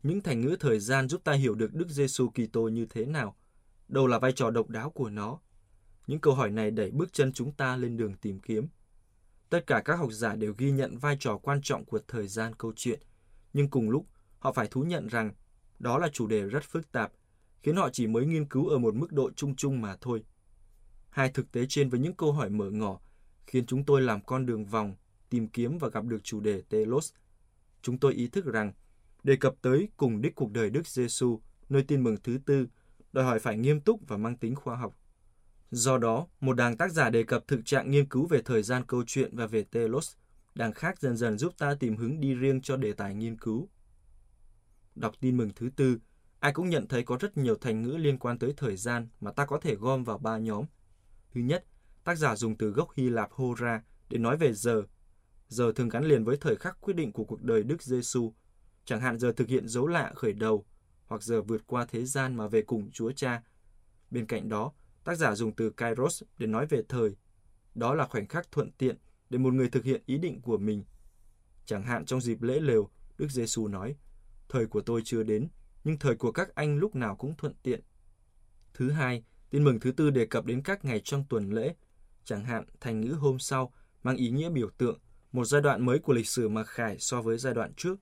Những 0.03 0.21
thành 0.21 0.41
ngữ 0.41 0.55
thời 0.59 0.79
gian 0.79 1.09
giúp 1.09 1.23
ta 1.23 1.33
hiểu 1.33 1.55
được 1.55 1.73
Đức 1.73 1.89
Giêsu 1.89 2.29
Kitô 2.29 2.67
như 2.67 2.85
thế 2.85 3.05
nào? 3.05 3.35
Đâu 3.87 4.07
là 4.07 4.19
vai 4.19 4.31
trò 4.31 4.51
độc 4.51 4.69
đáo 4.69 4.89
của 4.89 5.09
nó? 5.09 5.39
Những 6.07 6.19
câu 6.19 6.33
hỏi 6.33 6.49
này 6.49 6.71
đẩy 6.71 6.91
bước 6.91 7.13
chân 7.13 7.33
chúng 7.33 7.51
ta 7.51 7.75
lên 7.75 7.97
đường 7.97 8.13
tìm 8.13 8.39
kiếm. 8.39 8.67
Tất 9.49 9.67
cả 9.67 9.81
các 9.85 9.95
học 9.95 10.11
giả 10.11 10.35
đều 10.35 10.53
ghi 10.57 10.71
nhận 10.71 10.97
vai 10.97 11.17
trò 11.19 11.37
quan 11.37 11.61
trọng 11.63 11.85
của 11.85 11.99
thời 12.07 12.27
gian 12.27 12.55
câu 12.55 12.73
chuyện, 12.75 12.99
nhưng 13.53 13.69
cùng 13.69 13.89
lúc 13.89 14.05
họ 14.39 14.53
phải 14.53 14.67
thú 14.67 14.83
nhận 14.83 15.07
rằng 15.07 15.31
đó 15.79 15.97
là 15.97 16.09
chủ 16.13 16.27
đề 16.27 16.41
rất 16.41 16.63
phức 16.63 16.91
tạp, 16.91 17.11
khiến 17.63 17.75
họ 17.75 17.89
chỉ 17.89 18.07
mới 18.07 18.25
nghiên 18.25 18.45
cứu 18.45 18.67
ở 18.67 18.77
một 18.77 18.95
mức 18.95 19.11
độ 19.11 19.31
chung 19.35 19.55
chung 19.55 19.81
mà 19.81 19.97
thôi. 20.01 20.23
Hai 21.19 21.29
thực 21.29 21.51
tế 21.51 21.65
trên 21.69 21.89
với 21.89 21.99
những 21.99 22.13
câu 22.13 22.31
hỏi 22.31 22.49
mở 22.49 22.69
ngỏ 22.69 22.99
khiến 23.47 23.65
chúng 23.65 23.85
tôi 23.85 24.01
làm 24.01 24.21
con 24.21 24.45
đường 24.45 24.65
vòng, 24.65 24.95
tìm 25.29 25.47
kiếm 25.47 25.77
và 25.77 25.89
gặp 25.89 26.05
được 26.05 26.23
chủ 26.23 26.39
đề 26.39 26.61
telos. 26.69 27.13
Chúng 27.81 27.97
tôi 27.97 28.13
ý 28.13 28.27
thức 28.27 28.45
rằng 28.45 28.73
đề 29.23 29.35
cập 29.35 29.55
tới 29.61 29.89
cùng 29.97 30.21
đích 30.21 30.35
cuộc 30.35 30.51
đời 30.51 30.69
Đức 30.69 30.87
Giêsu, 30.87 31.41
nơi 31.69 31.83
tin 31.83 32.03
mừng 32.03 32.17
thứ 32.23 32.39
tư, 32.45 32.67
đòi 33.13 33.25
hỏi 33.25 33.39
phải 33.39 33.57
nghiêm 33.57 33.81
túc 33.81 33.99
và 34.07 34.17
mang 34.17 34.37
tính 34.37 34.55
khoa 34.55 34.75
học. 34.75 34.95
Do 35.71 35.97
đó, 35.97 36.27
một 36.39 36.53
đàng 36.53 36.77
tác 36.77 36.91
giả 36.91 37.09
đề 37.09 37.23
cập 37.23 37.47
thực 37.47 37.65
trạng 37.65 37.91
nghiên 37.91 38.09
cứu 38.09 38.27
về 38.27 38.41
thời 38.41 38.63
gian 38.63 38.85
câu 38.85 39.03
chuyện 39.07 39.35
và 39.37 39.47
về 39.47 39.63
telos, 39.63 40.15
đàng 40.55 40.73
khác 40.73 40.99
dần 40.99 41.17
dần 41.17 41.37
giúp 41.37 41.53
ta 41.57 41.75
tìm 41.79 41.97
hướng 41.97 42.19
đi 42.19 42.33
riêng 42.33 42.61
cho 42.61 42.77
đề 42.77 42.93
tài 42.93 43.15
nghiên 43.15 43.37
cứu. 43.37 43.69
Đọc 44.95 45.15
tin 45.19 45.37
mừng 45.37 45.49
thứ 45.55 45.69
tư, 45.75 45.99
ai 46.39 46.53
cũng 46.53 46.69
nhận 46.69 46.87
thấy 46.87 47.03
có 47.03 47.17
rất 47.19 47.37
nhiều 47.37 47.55
thành 47.55 47.81
ngữ 47.81 47.91
liên 47.91 48.17
quan 48.17 48.39
tới 48.39 48.53
thời 48.57 48.75
gian 48.75 49.07
mà 49.21 49.31
ta 49.31 49.45
có 49.45 49.59
thể 49.59 49.75
gom 49.75 50.03
vào 50.03 50.17
ba 50.17 50.37
nhóm. 50.37 50.65
Thứ 51.33 51.41
nhất, 51.41 51.65
tác 52.03 52.15
giả 52.17 52.35
dùng 52.35 52.57
từ 52.57 52.69
gốc 52.69 52.89
Hy 52.95 53.09
Lạp 53.09 53.31
hora 53.31 53.83
để 54.09 54.17
nói 54.17 54.37
về 54.37 54.53
giờ. 54.53 54.83
Giờ 55.47 55.71
thường 55.75 55.89
gắn 55.89 56.05
liền 56.05 56.23
với 56.23 56.37
thời 56.37 56.55
khắc 56.55 56.81
quyết 56.81 56.93
định 56.93 57.11
của 57.11 57.23
cuộc 57.23 57.41
đời 57.41 57.63
Đức 57.63 57.83
Giêsu, 57.83 58.33
chẳng 58.85 59.01
hạn 59.01 59.19
giờ 59.19 59.31
thực 59.31 59.47
hiện 59.47 59.67
dấu 59.67 59.87
lạ 59.87 60.11
khởi 60.15 60.33
đầu, 60.33 60.65
hoặc 61.05 61.23
giờ 61.23 61.41
vượt 61.41 61.61
qua 61.67 61.85
thế 61.85 62.05
gian 62.05 62.35
mà 62.35 62.47
về 62.47 62.61
cùng 62.61 62.91
Chúa 62.91 63.11
Cha. 63.11 63.43
Bên 64.11 64.25
cạnh 64.25 64.49
đó, 64.49 64.71
Tác 65.09 65.15
giả 65.15 65.35
dùng 65.35 65.55
từ 65.55 65.69
kairos 65.69 66.23
để 66.37 66.47
nói 66.47 66.65
về 66.65 66.81
thời. 66.89 67.15
Đó 67.75 67.93
là 67.93 68.07
khoảnh 68.07 68.27
khắc 68.27 68.51
thuận 68.51 68.71
tiện 68.71 68.97
để 69.29 69.37
một 69.37 69.53
người 69.53 69.69
thực 69.69 69.83
hiện 69.83 70.03
ý 70.05 70.17
định 70.17 70.41
của 70.41 70.57
mình. 70.57 70.83
Chẳng 71.65 71.83
hạn 71.83 72.05
trong 72.05 72.21
dịp 72.21 72.41
lễ 72.41 72.59
lều, 72.59 72.89
Đức 73.17 73.31
Giêsu 73.31 73.67
nói, 73.67 73.95
thời 74.49 74.65
của 74.65 74.81
tôi 74.81 75.01
chưa 75.05 75.23
đến, 75.23 75.49
nhưng 75.83 75.97
thời 75.99 76.15
của 76.15 76.31
các 76.31 76.55
anh 76.55 76.77
lúc 76.77 76.95
nào 76.95 77.15
cũng 77.15 77.35
thuận 77.37 77.53
tiện. 77.63 77.81
Thứ 78.73 78.91
hai, 78.91 79.23
tin 79.49 79.63
mừng 79.63 79.79
thứ 79.79 79.91
tư 79.91 80.09
đề 80.09 80.25
cập 80.25 80.45
đến 80.45 80.61
các 80.61 80.85
ngày 80.85 81.01
trong 81.03 81.23
tuần 81.29 81.49
lễ, 81.49 81.75
chẳng 82.23 82.43
hạn 82.45 82.65
thành 82.79 83.01
ngữ 83.01 83.11
hôm 83.11 83.39
sau 83.39 83.73
mang 84.03 84.15
ý 84.15 84.29
nghĩa 84.29 84.49
biểu 84.49 84.69
tượng, 84.77 84.99
một 85.31 85.45
giai 85.45 85.61
đoạn 85.61 85.85
mới 85.85 85.99
của 85.99 86.13
lịch 86.13 86.27
sử 86.27 86.49
mặc 86.49 86.67
khải 86.67 86.99
so 86.99 87.21
với 87.21 87.37
giai 87.37 87.53
đoạn 87.53 87.73
trước, 87.73 87.95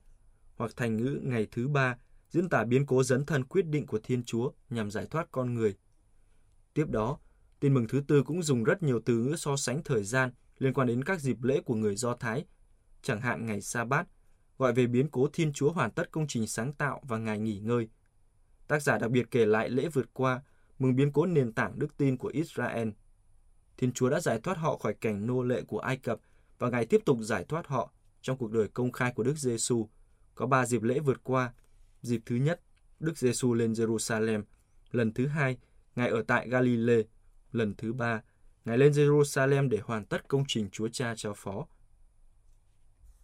hoặc 0.56 0.70
thành 0.76 0.96
ngữ 0.96 1.20
ngày 1.22 1.46
thứ 1.50 1.68
ba 1.68 1.96
diễn 2.30 2.48
tả 2.48 2.64
biến 2.64 2.86
cố 2.86 3.02
dấn 3.02 3.26
thân 3.26 3.44
quyết 3.44 3.66
định 3.66 3.86
của 3.86 4.00
Thiên 4.02 4.24
Chúa 4.24 4.50
nhằm 4.70 4.90
giải 4.90 5.06
thoát 5.10 5.28
con 5.32 5.54
người– 5.54 5.76
Tiếp 6.78 6.90
đó, 6.90 7.18
tin 7.60 7.74
mừng 7.74 7.86
thứ 7.88 8.02
tư 8.08 8.22
cũng 8.22 8.42
dùng 8.42 8.64
rất 8.64 8.82
nhiều 8.82 9.00
từ 9.04 9.18
ngữ 9.18 9.36
so 9.36 9.56
sánh 9.56 9.82
thời 9.84 10.04
gian 10.04 10.30
liên 10.58 10.72
quan 10.72 10.88
đến 10.88 11.04
các 11.04 11.20
dịp 11.20 11.42
lễ 11.42 11.60
của 11.60 11.74
người 11.74 11.96
Do 11.96 12.14
Thái, 12.14 12.44
chẳng 13.02 13.20
hạn 13.20 13.46
ngày 13.46 13.60
sa 13.60 13.84
bát, 13.84 14.06
gọi 14.58 14.72
về 14.72 14.86
biến 14.86 15.08
cố 15.10 15.28
Thiên 15.32 15.52
Chúa 15.52 15.72
hoàn 15.72 15.90
tất 15.90 16.10
công 16.10 16.26
trình 16.26 16.46
sáng 16.46 16.72
tạo 16.72 17.00
và 17.08 17.18
ngày 17.18 17.38
nghỉ 17.38 17.58
ngơi. 17.58 17.88
Tác 18.68 18.82
giả 18.82 18.98
đặc 18.98 19.10
biệt 19.10 19.30
kể 19.30 19.46
lại 19.46 19.70
lễ 19.70 19.88
vượt 19.92 20.06
qua, 20.12 20.42
mừng 20.78 20.96
biến 20.96 21.12
cố 21.12 21.26
nền 21.26 21.52
tảng 21.52 21.78
đức 21.78 21.96
tin 21.96 22.16
của 22.16 22.28
Israel. 22.28 22.88
Thiên 23.76 23.92
Chúa 23.92 24.10
đã 24.10 24.20
giải 24.20 24.40
thoát 24.40 24.58
họ 24.58 24.76
khỏi 24.76 24.94
cảnh 24.94 25.26
nô 25.26 25.42
lệ 25.42 25.62
của 25.62 25.78
Ai 25.78 25.96
Cập 25.96 26.20
và 26.58 26.70
Ngài 26.70 26.86
tiếp 26.86 27.00
tục 27.04 27.18
giải 27.20 27.44
thoát 27.44 27.66
họ 27.66 27.92
trong 28.22 28.36
cuộc 28.36 28.52
đời 28.52 28.68
công 28.68 28.92
khai 28.92 29.12
của 29.12 29.22
Đức 29.22 29.36
Giêsu. 29.36 29.88
Có 30.34 30.46
ba 30.46 30.66
dịp 30.66 30.82
lễ 30.82 30.98
vượt 30.98 31.20
qua. 31.24 31.52
Dịp 32.02 32.20
thứ 32.26 32.36
nhất, 32.36 32.60
Đức 33.00 33.18
Giêsu 33.18 33.54
lên 33.54 33.72
Jerusalem. 33.72 34.42
Lần 34.90 35.12
thứ 35.12 35.26
hai, 35.26 35.58
Ngài 35.96 36.08
ở 36.08 36.22
tại 36.22 36.48
Galilee. 36.48 37.02
Lần 37.52 37.74
thứ 37.74 37.92
ba, 37.92 38.22
Ngài 38.64 38.78
lên 38.78 38.92
Jerusalem 38.92 39.68
để 39.68 39.78
hoàn 39.84 40.04
tất 40.04 40.28
công 40.28 40.44
trình 40.48 40.68
Chúa 40.72 40.88
Cha 40.88 41.14
cho 41.16 41.32
phó. 41.36 41.66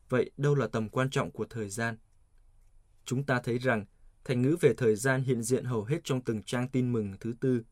Vậy 0.09 0.31
đâu 0.37 0.55
là 0.55 0.67
tầm 0.67 0.89
quan 0.89 1.11
trọng 1.11 1.31
của 1.31 1.47
thời 1.51 1.69
gian? 1.69 1.97
Chúng 3.05 3.25
ta 3.25 3.41
thấy 3.41 3.59
rằng 3.59 3.85
thành 4.25 4.43
ngữ 4.43 4.57
về 4.61 4.75
thời 4.77 4.97
gian 4.97 5.23
hiện 5.23 5.43
diện 5.43 5.65
hầu 5.65 5.85
hết 5.85 5.99
trong 6.05 6.21
từng 6.21 6.43
trang 6.43 6.69
tin 6.69 6.93
mừng 6.93 7.15
thứ 7.21 7.35
tư. 7.41 7.63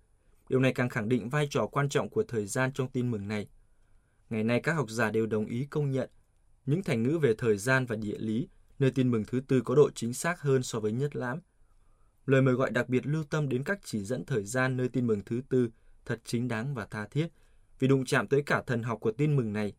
Điều 0.49 0.61
này 0.61 0.73
càng 0.75 0.89
khẳng 0.89 1.09
định 1.09 1.29
vai 1.29 1.47
trò 1.51 1.67
quan 1.67 1.89
trọng 1.89 2.09
của 2.09 2.23
thời 2.23 2.47
gian 2.47 2.73
trong 2.73 2.89
tin 2.89 3.11
mừng 3.11 3.29
này. 3.29 3.49
Ngày 4.31 4.45
nay 4.45 4.61
các 4.61 4.73
học 4.73 4.91
giả 4.91 5.11
đều 5.11 5.27
đồng 5.27 5.47
ý 5.47 5.67
công 5.71 5.91
nhận 5.91 6.11
những 6.67 6.83
thành 6.83 7.03
ngữ 7.03 7.19
về 7.19 7.35
thời 7.39 7.57
gian 7.57 7.87
và 7.87 7.97
địa 7.97 8.19
lý 8.19 8.49
nơi 8.79 8.91
tin 8.91 9.11
mừng 9.11 9.25
thứ 9.27 9.41
tư 9.49 9.61
có 9.61 9.75
độ 9.75 9.91
chính 9.95 10.15
xác 10.15 10.41
hơn 10.41 10.63
so 10.63 10.81
với 10.81 10.93
nhất 10.93 11.17
lãm– 11.17 11.41
Lời 12.27 12.43
mời 12.43 12.55
gọi 12.55 12.71
đặc 12.71 12.89
biệt 12.89 13.07
lưu 13.07 13.25
tâm 13.25 13.49
đến 13.49 13.65
các 13.65 13.79
chỉ 13.85 14.05
dẫn 14.05 14.25
thời 14.25 14.45
gian 14.45 14.77
nơi 14.77 14.89
tin 14.89 15.07
mừng 15.07 15.21
thứ 15.27 15.43
tư 15.49 15.69
thật 16.05 16.21
chính 16.25 16.49
đáng 16.49 16.75
và 16.75 16.87
tha 16.87 17.07
thiết, 17.07 17.29
vì 17.79 17.89
đụng 17.89 18.05
chạm 18.05 18.27
tới 18.27 18.43
cả 18.43 18.63
thần 18.67 18.83
học 18.83 18.99
của 19.01 19.13
tin 19.13 19.37
mừng 19.37 19.53
này. 19.53 19.75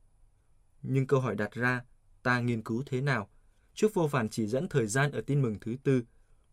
Nhưng 0.81 1.07
câu 1.07 1.19
hỏi 1.19 1.35
đặt 1.35 1.51
ra, 1.51 1.81
ta 2.23 2.39
nghiên 2.39 2.63
cứu 2.63 2.83
thế 2.85 3.01
nào? 3.01 3.29
Trước 3.73 3.93
vô 3.93 4.07
vàn 4.07 4.29
chỉ 4.29 4.47
dẫn 4.47 4.67
thời 4.69 4.87
gian 4.87 5.11
ở 5.11 5.21
tin 5.21 5.41
mừng 5.41 5.59
thứ 5.61 5.75
tư, 5.83 6.01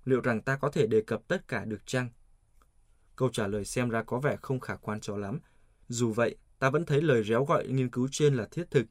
liệu 0.05 0.21
rằng 0.21 0.43
ta 0.43 0.57
có 0.57 0.71
thể 0.71 0.87
đề 0.87 1.01
cập 1.01 1.29
tất 1.29 1.49
cả 1.49 1.65
được 1.65 1.87
chăng? 1.87 2.09
Câu 3.17 3.29
trả 3.29 3.47
lời 3.47 3.65
xem 3.65 3.89
ra 3.89 4.03
có 4.03 4.21
vẻ 4.21 4.37
không 4.43 4.61
khả 4.61 4.77
quan 4.77 5.01
cho 5.01 5.17
lắm. 5.17 5.41
Dù 5.89 6.13
vậy, 6.13 6.37
ta 6.59 6.71
vẫn 6.71 6.85
thấy 6.85 7.03
lời 7.03 7.25
réo 7.25 7.45
gọi 7.45 7.69
nghiên 7.69 7.91
cứu 7.91 8.09
trên 8.13 8.35
là 8.35 8.49
thiết 8.51 8.71
thực. 8.71 8.87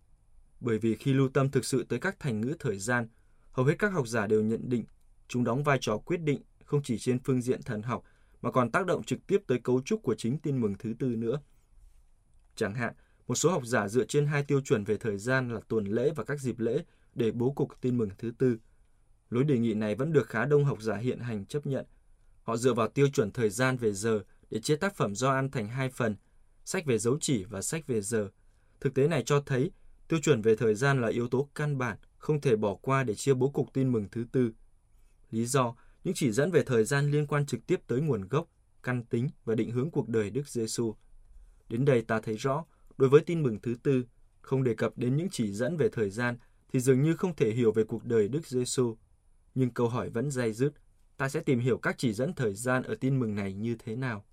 Bởi 0.59 0.77
vì 0.77 0.95
khi 0.95 1.13
lưu 1.13 1.29
tâm 1.29 1.51
thực 1.51 1.65
sự 1.65 1.85
tới 1.89 1.99
các 1.99 2.19
thành 2.19 2.41
ngữ 2.41 2.55
thời 2.59 2.77
gian, 2.77 3.07
hầu 3.51 3.65
hết 3.65 3.75
các 3.79 3.87
học 3.93 4.07
giả 4.07 4.27
đều 4.27 4.41
nhận 4.41 4.69
định 4.69 4.85
chúng 5.27 5.43
đóng 5.43 5.63
vai 5.63 5.77
trò 5.81 5.97
quyết 5.97 6.17
định 6.17 6.41
không 6.65 6.83
chỉ 6.83 6.97
trên 6.97 7.19
phương 7.19 7.41
diện 7.41 7.61
thần 7.63 7.81
học 7.81 8.03
mà 8.41 8.51
còn 8.51 8.71
tác 8.71 8.85
động 8.85 9.03
trực 9.03 9.27
tiếp 9.27 9.41
tới 9.47 9.59
cấu 9.59 9.81
trúc 9.81 10.03
của 10.03 10.15
chính 10.15 10.37
tin 10.37 10.61
mừng 10.61 10.75
thứ 10.79 10.93
tư 10.99 11.07
nữa. 11.07 11.41
Chẳng 12.55 12.75
hạn, 12.75 12.93
một 13.27 13.35
số 13.35 13.51
học 13.51 13.65
giả 13.65 13.87
dựa 13.87 14.05
trên 14.05 14.25
hai 14.25 14.43
tiêu 14.43 14.61
chuẩn 14.61 14.83
về 14.83 14.97
thời 14.97 15.17
gian 15.17 15.49
là 15.49 15.59
tuần 15.67 15.85
lễ 15.85 16.11
và 16.15 16.23
các 16.23 16.39
dịp 16.39 16.59
lễ 16.59 16.83
để 17.15 17.31
bố 17.31 17.51
cục 17.51 17.81
tin 17.81 17.97
mừng 17.97 18.09
thứ 18.17 18.31
tư. 18.37 18.57
Lối 19.29 19.43
đề 19.43 19.57
nghị 19.57 19.73
này 19.73 19.95
vẫn 19.95 20.13
được 20.13 20.27
khá 20.27 20.45
đông 20.45 20.65
học 20.65 20.81
giả 20.81 20.95
hiện 20.95 21.19
hành 21.19 21.45
chấp 21.45 21.67
nhận. 21.67 21.85
Họ 22.43 22.57
dựa 22.57 22.73
vào 22.73 22.87
tiêu 22.87 23.07
chuẩn 23.13 23.31
thời 23.31 23.49
gian 23.49 23.77
về 23.77 23.93
giờ 23.93 24.23
để 24.49 24.59
chia 24.59 24.75
tác 24.75 24.95
phẩm 24.95 25.15
do 25.15 25.29
ăn 25.29 25.51
thành 25.51 25.67
hai 25.67 25.89
phần, 25.89 26.15
sách 26.65 26.85
về 26.85 26.97
dấu 26.97 27.17
chỉ 27.21 27.43
và 27.43 27.61
sách 27.61 27.87
về 27.87 28.01
giờ. 28.01 28.29
Thực 28.79 28.93
tế 28.93 29.07
này 29.07 29.23
cho 29.25 29.41
thấy 29.41 29.71
tiêu 30.07 30.19
chuẩn 30.23 30.41
về 30.41 30.55
thời 30.55 30.75
gian 30.75 31.01
là 31.01 31.07
yếu 31.07 31.27
tố 31.27 31.49
căn 31.55 31.77
bản 31.77 31.97
không 32.17 32.41
thể 32.41 32.55
bỏ 32.55 32.75
qua 32.75 33.03
để 33.03 33.15
chia 33.15 33.33
bố 33.33 33.49
cục 33.49 33.73
tin 33.73 33.91
mừng 33.91 34.07
thứ 34.11 34.25
tư. 34.31 34.51
Lý 35.31 35.45
do, 35.45 35.75
những 36.03 36.13
chỉ 36.13 36.31
dẫn 36.31 36.51
về 36.51 36.63
thời 36.63 36.83
gian 36.83 37.11
liên 37.11 37.27
quan 37.27 37.45
trực 37.45 37.67
tiếp 37.67 37.79
tới 37.87 38.01
nguồn 38.01 38.27
gốc, 38.27 38.47
căn 38.83 39.03
tính 39.03 39.29
và 39.45 39.55
định 39.55 39.71
hướng 39.71 39.91
cuộc 39.91 40.09
đời 40.09 40.29
Đức 40.29 40.47
Giêsu. 40.47 40.95
Đến 41.69 41.85
đây 41.85 42.01
ta 42.01 42.21
thấy 42.21 42.35
rõ, 42.35 42.65
đối 42.97 43.09
với 43.09 43.21
tin 43.21 43.43
mừng 43.43 43.59
thứ 43.61 43.75
tư, 43.83 44.05
không 44.41 44.63
đề 44.63 44.75
cập 44.75 44.97
đến 44.97 45.15
những 45.15 45.27
chỉ 45.31 45.51
dẫn 45.51 45.77
về 45.77 45.89
thời 45.89 46.09
gian 46.09 46.37
thì 46.73 46.79
dường 46.79 47.01
như 47.01 47.15
không 47.15 47.35
thể 47.35 47.51
hiểu 47.51 47.71
về 47.71 47.83
cuộc 47.83 48.05
đời 48.05 48.27
Đức 48.27 48.47
Giêsu. 48.47 48.97
Nhưng 49.55 49.69
câu 49.69 49.89
hỏi 49.89 50.09
vẫn 50.09 50.31
dây 50.31 50.53
dứt, 50.53 50.73
ta 51.17 51.29
sẽ 51.29 51.39
tìm 51.39 51.59
hiểu 51.59 51.77
các 51.77 51.95
chỉ 51.97 52.13
dẫn 52.13 52.33
thời 52.33 52.53
gian 52.53 52.83
ở 52.83 52.95
tin 52.95 53.19
mừng 53.19 53.35
này 53.35 53.53
như 53.53 53.75
thế 53.79 53.95
nào. 53.95 54.25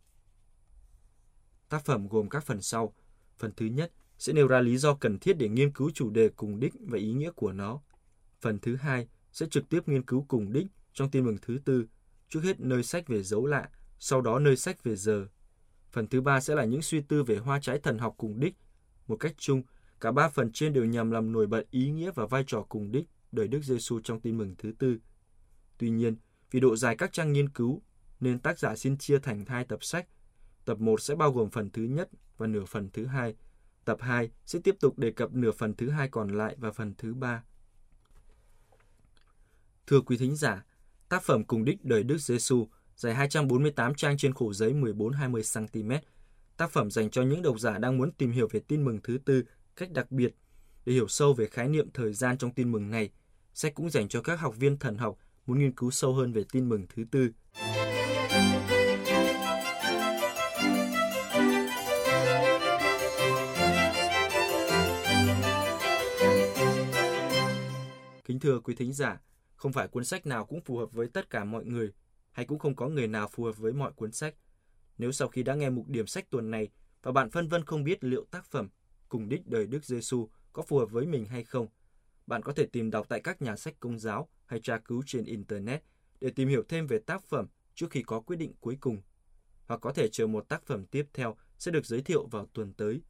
Tác 1.68 1.84
phẩm 1.84 2.08
gồm 2.08 2.28
các 2.28 2.44
phần 2.44 2.62
sau. 2.62 2.94
Phần 3.38 3.52
thứ 3.56 3.66
nhất 3.66 3.92
sẽ 4.18 4.32
nêu 4.32 4.48
ra 4.48 4.60
lý 4.60 4.76
do 4.76 4.94
cần 4.94 5.18
thiết 5.18 5.38
để 5.38 5.48
nghiên 5.48 5.72
cứu 5.72 5.90
chủ 5.94 6.10
đề 6.10 6.28
cùng 6.28 6.60
đích 6.60 6.72
và 6.80 6.98
ý 6.98 7.12
nghĩa 7.12 7.30
của 7.30 7.52
nó. 7.52 7.80
Phần 8.40 8.58
thứ 8.58 8.76
hai 8.76 9.08
sẽ 9.32 9.46
trực 9.50 9.68
tiếp 9.68 9.88
nghiên 9.88 10.02
cứu 10.02 10.24
cùng 10.28 10.52
đích 10.52 10.66
trong 10.92 11.10
tin 11.10 11.24
mừng 11.24 11.36
thứ 11.42 11.58
tư, 11.64 11.86
trước 12.28 12.40
hết 12.40 12.60
nơi 12.60 12.82
sách 12.82 13.08
về 13.08 13.22
dấu 13.22 13.46
lạ, 13.46 13.70
sau 13.98 14.20
đó 14.20 14.38
nơi 14.38 14.56
sách 14.56 14.84
về 14.84 14.96
giờ. 14.96 15.26
Phần 15.90 16.06
thứ 16.06 16.20
ba 16.20 16.40
sẽ 16.40 16.54
là 16.54 16.64
những 16.64 16.82
suy 16.82 17.00
tư 17.00 17.22
về 17.24 17.36
hoa 17.36 17.60
trái 17.60 17.78
thần 17.78 17.98
học 17.98 18.14
cùng 18.16 18.40
đích. 18.40 18.54
Một 19.06 19.16
cách 19.16 19.34
chung, 19.38 19.62
cả 20.00 20.12
ba 20.12 20.28
phần 20.28 20.52
trên 20.52 20.72
đều 20.72 20.84
nhằm 20.84 21.10
làm 21.10 21.32
nổi 21.32 21.46
bật 21.46 21.70
ý 21.70 21.90
nghĩa 21.90 22.10
và 22.14 22.26
vai 22.26 22.44
trò 22.46 22.62
cùng 22.68 22.92
đích 22.92 23.06
đời 23.32 23.48
Đức 23.48 23.60
Giêsu 23.62 24.00
trong 24.00 24.20
tin 24.20 24.38
mừng 24.38 24.54
thứ 24.58 24.72
tư. 24.78 24.98
Tuy 25.78 25.90
nhiên, 25.90 26.16
vì 26.50 26.60
độ 26.60 26.76
dài 26.76 26.96
các 26.96 27.12
trang 27.12 27.32
nghiên 27.32 27.48
cứu, 27.48 27.82
nên 28.20 28.38
tác 28.38 28.58
giả 28.58 28.76
xin 28.76 28.98
chia 28.98 29.18
thành 29.18 29.44
hai 29.46 29.64
tập 29.64 29.84
sách. 29.84 30.08
Tập 30.64 30.80
1 30.80 31.00
sẽ 31.00 31.14
bao 31.14 31.32
gồm 31.32 31.50
phần 31.50 31.70
thứ 31.70 31.82
nhất 31.82 32.10
và 32.38 32.46
nửa 32.46 32.64
phần 32.64 32.90
thứ 32.92 33.06
hai. 33.06 33.34
Tập 33.84 33.98
2 34.00 34.30
sẽ 34.46 34.58
tiếp 34.64 34.76
tục 34.80 34.98
đề 34.98 35.10
cập 35.10 35.32
nửa 35.32 35.52
phần 35.52 35.74
thứ 35.74 35.90
hai 35.90 36.08
còn 36.08 36.28
lại 36.28 36.56
và 36.58 36.72
phần 36.72 36.94
thứ 36.98 37.14
ba. 37.14 37.42
Thưa 39.86 40.00
quý 40.00 40.16
thính 40.16 40.36
giả, 40.36 40.64
tác 41.08 41.22
phẩm 41.22 41.44
cùng 41.44 41.64
đích 41.64 41.84
đời 41.84 42.02
Đức 42.02 42.18
Giêsu 42.18 42.68
dài 42.96 43.14
248 43.14 43.94
trang 43.94 44.16
trên 44.16 44.34
khổ 44.34 44.52
giấy 44.52 44.74
14-20 44.74 45.66
cm. 45.72 45.92
Tác 46.56 46.70
phẩm 46.70 46.90
dành 46.90 47.10
cho 47.10 47.22
những 47.22 47.42
độc 47.42 47.60
giả 47.60 47.78
đang 47.78 47.98
muốn 47.98 48.12
tìm 48.12 48.30
hiểu 48.30 48.48
về 48.50 48.60
tin 48.68 48.84
mừng 48.84 48.98
thứ 49.02 49.18
tư 49.24 49.42
cách 49.76 49.92
đặc 49.92 50.10
biệt 50.10 50.34
để 50.86 50.92
hiểu 50.92 51.08
sâu 51.08 51.34
về 51.34 51.46
khái 51.46 51.68
niệm 51.68 51.90
thời 51.94 52.12
gian 52.12 52.38
trong 52.38 52.50
tin 52.50 52.72
mừng 52.72 52.90
này. 52.90 53.10
Sách 53.54 53.74
cũng 53.74 53.90
dành 53.90 54.08
cho 54.08 54.22
các 54.22 54.40
học 54.40 54.56
viên 54.56 54.78
thần 54.78 54.98
học 54.98 55.18
muốn 55.46 55.58
nghiên 55.58 55.72
cứu 55.72 55.90
sâu 55.90 56.14
hơn 56.14 56.32
về 56.32 56.44
tin 56.52 56.68
mừng 56.68 56.86
thứ 56.94 57.04
tư. 57.10 57.30
Kính 68.24 68.40
thưa 68.40 68.60
quý 68.60 68.74
thính 68.74 68.92
giả, 68.92 69.20
không 69.56 69.72
phải 69.72 69.88
cuốn 69.88 70.04
sách 70.04 70.26
nào 70.26 70.44
cũng 70.44 70.60
phù 70.60 70.78
hợp 70.78 70.92
với 70.92 71.08
tất 71.08 71.30
cả 71.30 71.44
mọi 71.44 71.64
người, 71.64 71.92
hay 72.32 72.46
cũng 72.46 72.58
không 72.58 72.76
có 72.76 72.88
người 72.88 73.08
nào 73.08 73.28
phù 73.28 73.44
hợp 73.44 73.58
với 73.58 73.72
mọi 73.72 73.92
cuốn 73.92 74.12
sách. 74.12 74.34
Nếu 74.98 75.12
sau 75.12 75.28
khi 75.28 75.42
đã 75.42 75.54
nghe 75.54 75.70
mục 75.70 75.88
điểm 75.88 76.06
sách 76.06 76.30
tuần 76.30 76.50
này 76.50 76.68
và 77.02 77.12
bạn 77.12 77.30
phân 77.30 77.48
vân 77.48 77.64
không 77.64 77.84
biết 77.84 78.04
liệu 78.04 78.24
tác 78.30 78.44
phẩm 78.44 78.68
cùng 79.08 79.28
đích 79.28 79.46
đời 79.46 79.66
Đức 79.66 79.84
Giêsu 79.84 80.28
có 80.56 80.62
phù 80.62 80.78
hợp 80.78 80.90
với 80.90 81.06
mình 81.06 81.24
hay 81.24 81.44
không, 81.44 81.66
bạn 82.26 82.42
có 82.42 82.52
thể 82.52 82.66
tìm 82.66 82.90
đọc 82.90 83.06
tại 83.08 83.20
các 83.20 83.42
nhà 83.42 83.56
sách 83.56 83.74
công 83.80 83.98
giáo 83.98 84.28
hay 84.46 84.60
tra 84.60 84.78
cứu 84.78 85.02
trên 85.06 85.24
Internet 85.24 85.82
để 86.20 86.30
tìm 86.30 86.48
hiểu 86.48 86.62
thêm 86.68 86.86
về 86.86 86.98
tác 86.98 87.22
phẩm 87.22 87.46
trước 87.74 87.86
khi 87.90 88.02
có 88.02 88.20
quyết 88.20 88.36
định 88.36 88.52
cuối 88.60 88.76
cùng. 88.80 89.02
Hoặc 89.66 89.80
có 89.80 89.92
thể 89.92 90.08
chờ 90.08 90.26
một 90.26 90.48
tác 90.48 90.66
phẩm 90.66 90.86
tiếp 90.86 91.06
theo 91.14 91.36
sẽ 91.58 91.70
được 91.70 91.86
giới 91.86 92.02
thiệu 92.02 92.26
vào 92.26 92.46
tuần 92.52 92.72
tới. 92.72 93.00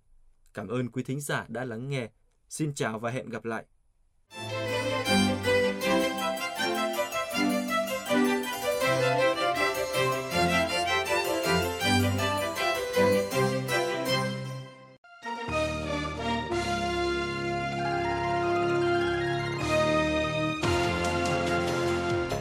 Cảm 0.54 0.68
ơn 0.68 0.90
quý 0.90 1.02
thính 1.02 1.20
giả 1.20 1.46
đã 1.48 1.64
lắng 1.64 1.88
nghe. 1.88 2.10
Xin 2.48 2.74
chào 2.74 2.98
và 2.98 3.10
hẹn 3.10 3.28
gặp 3.28 3.44
lại. 3.44 3.64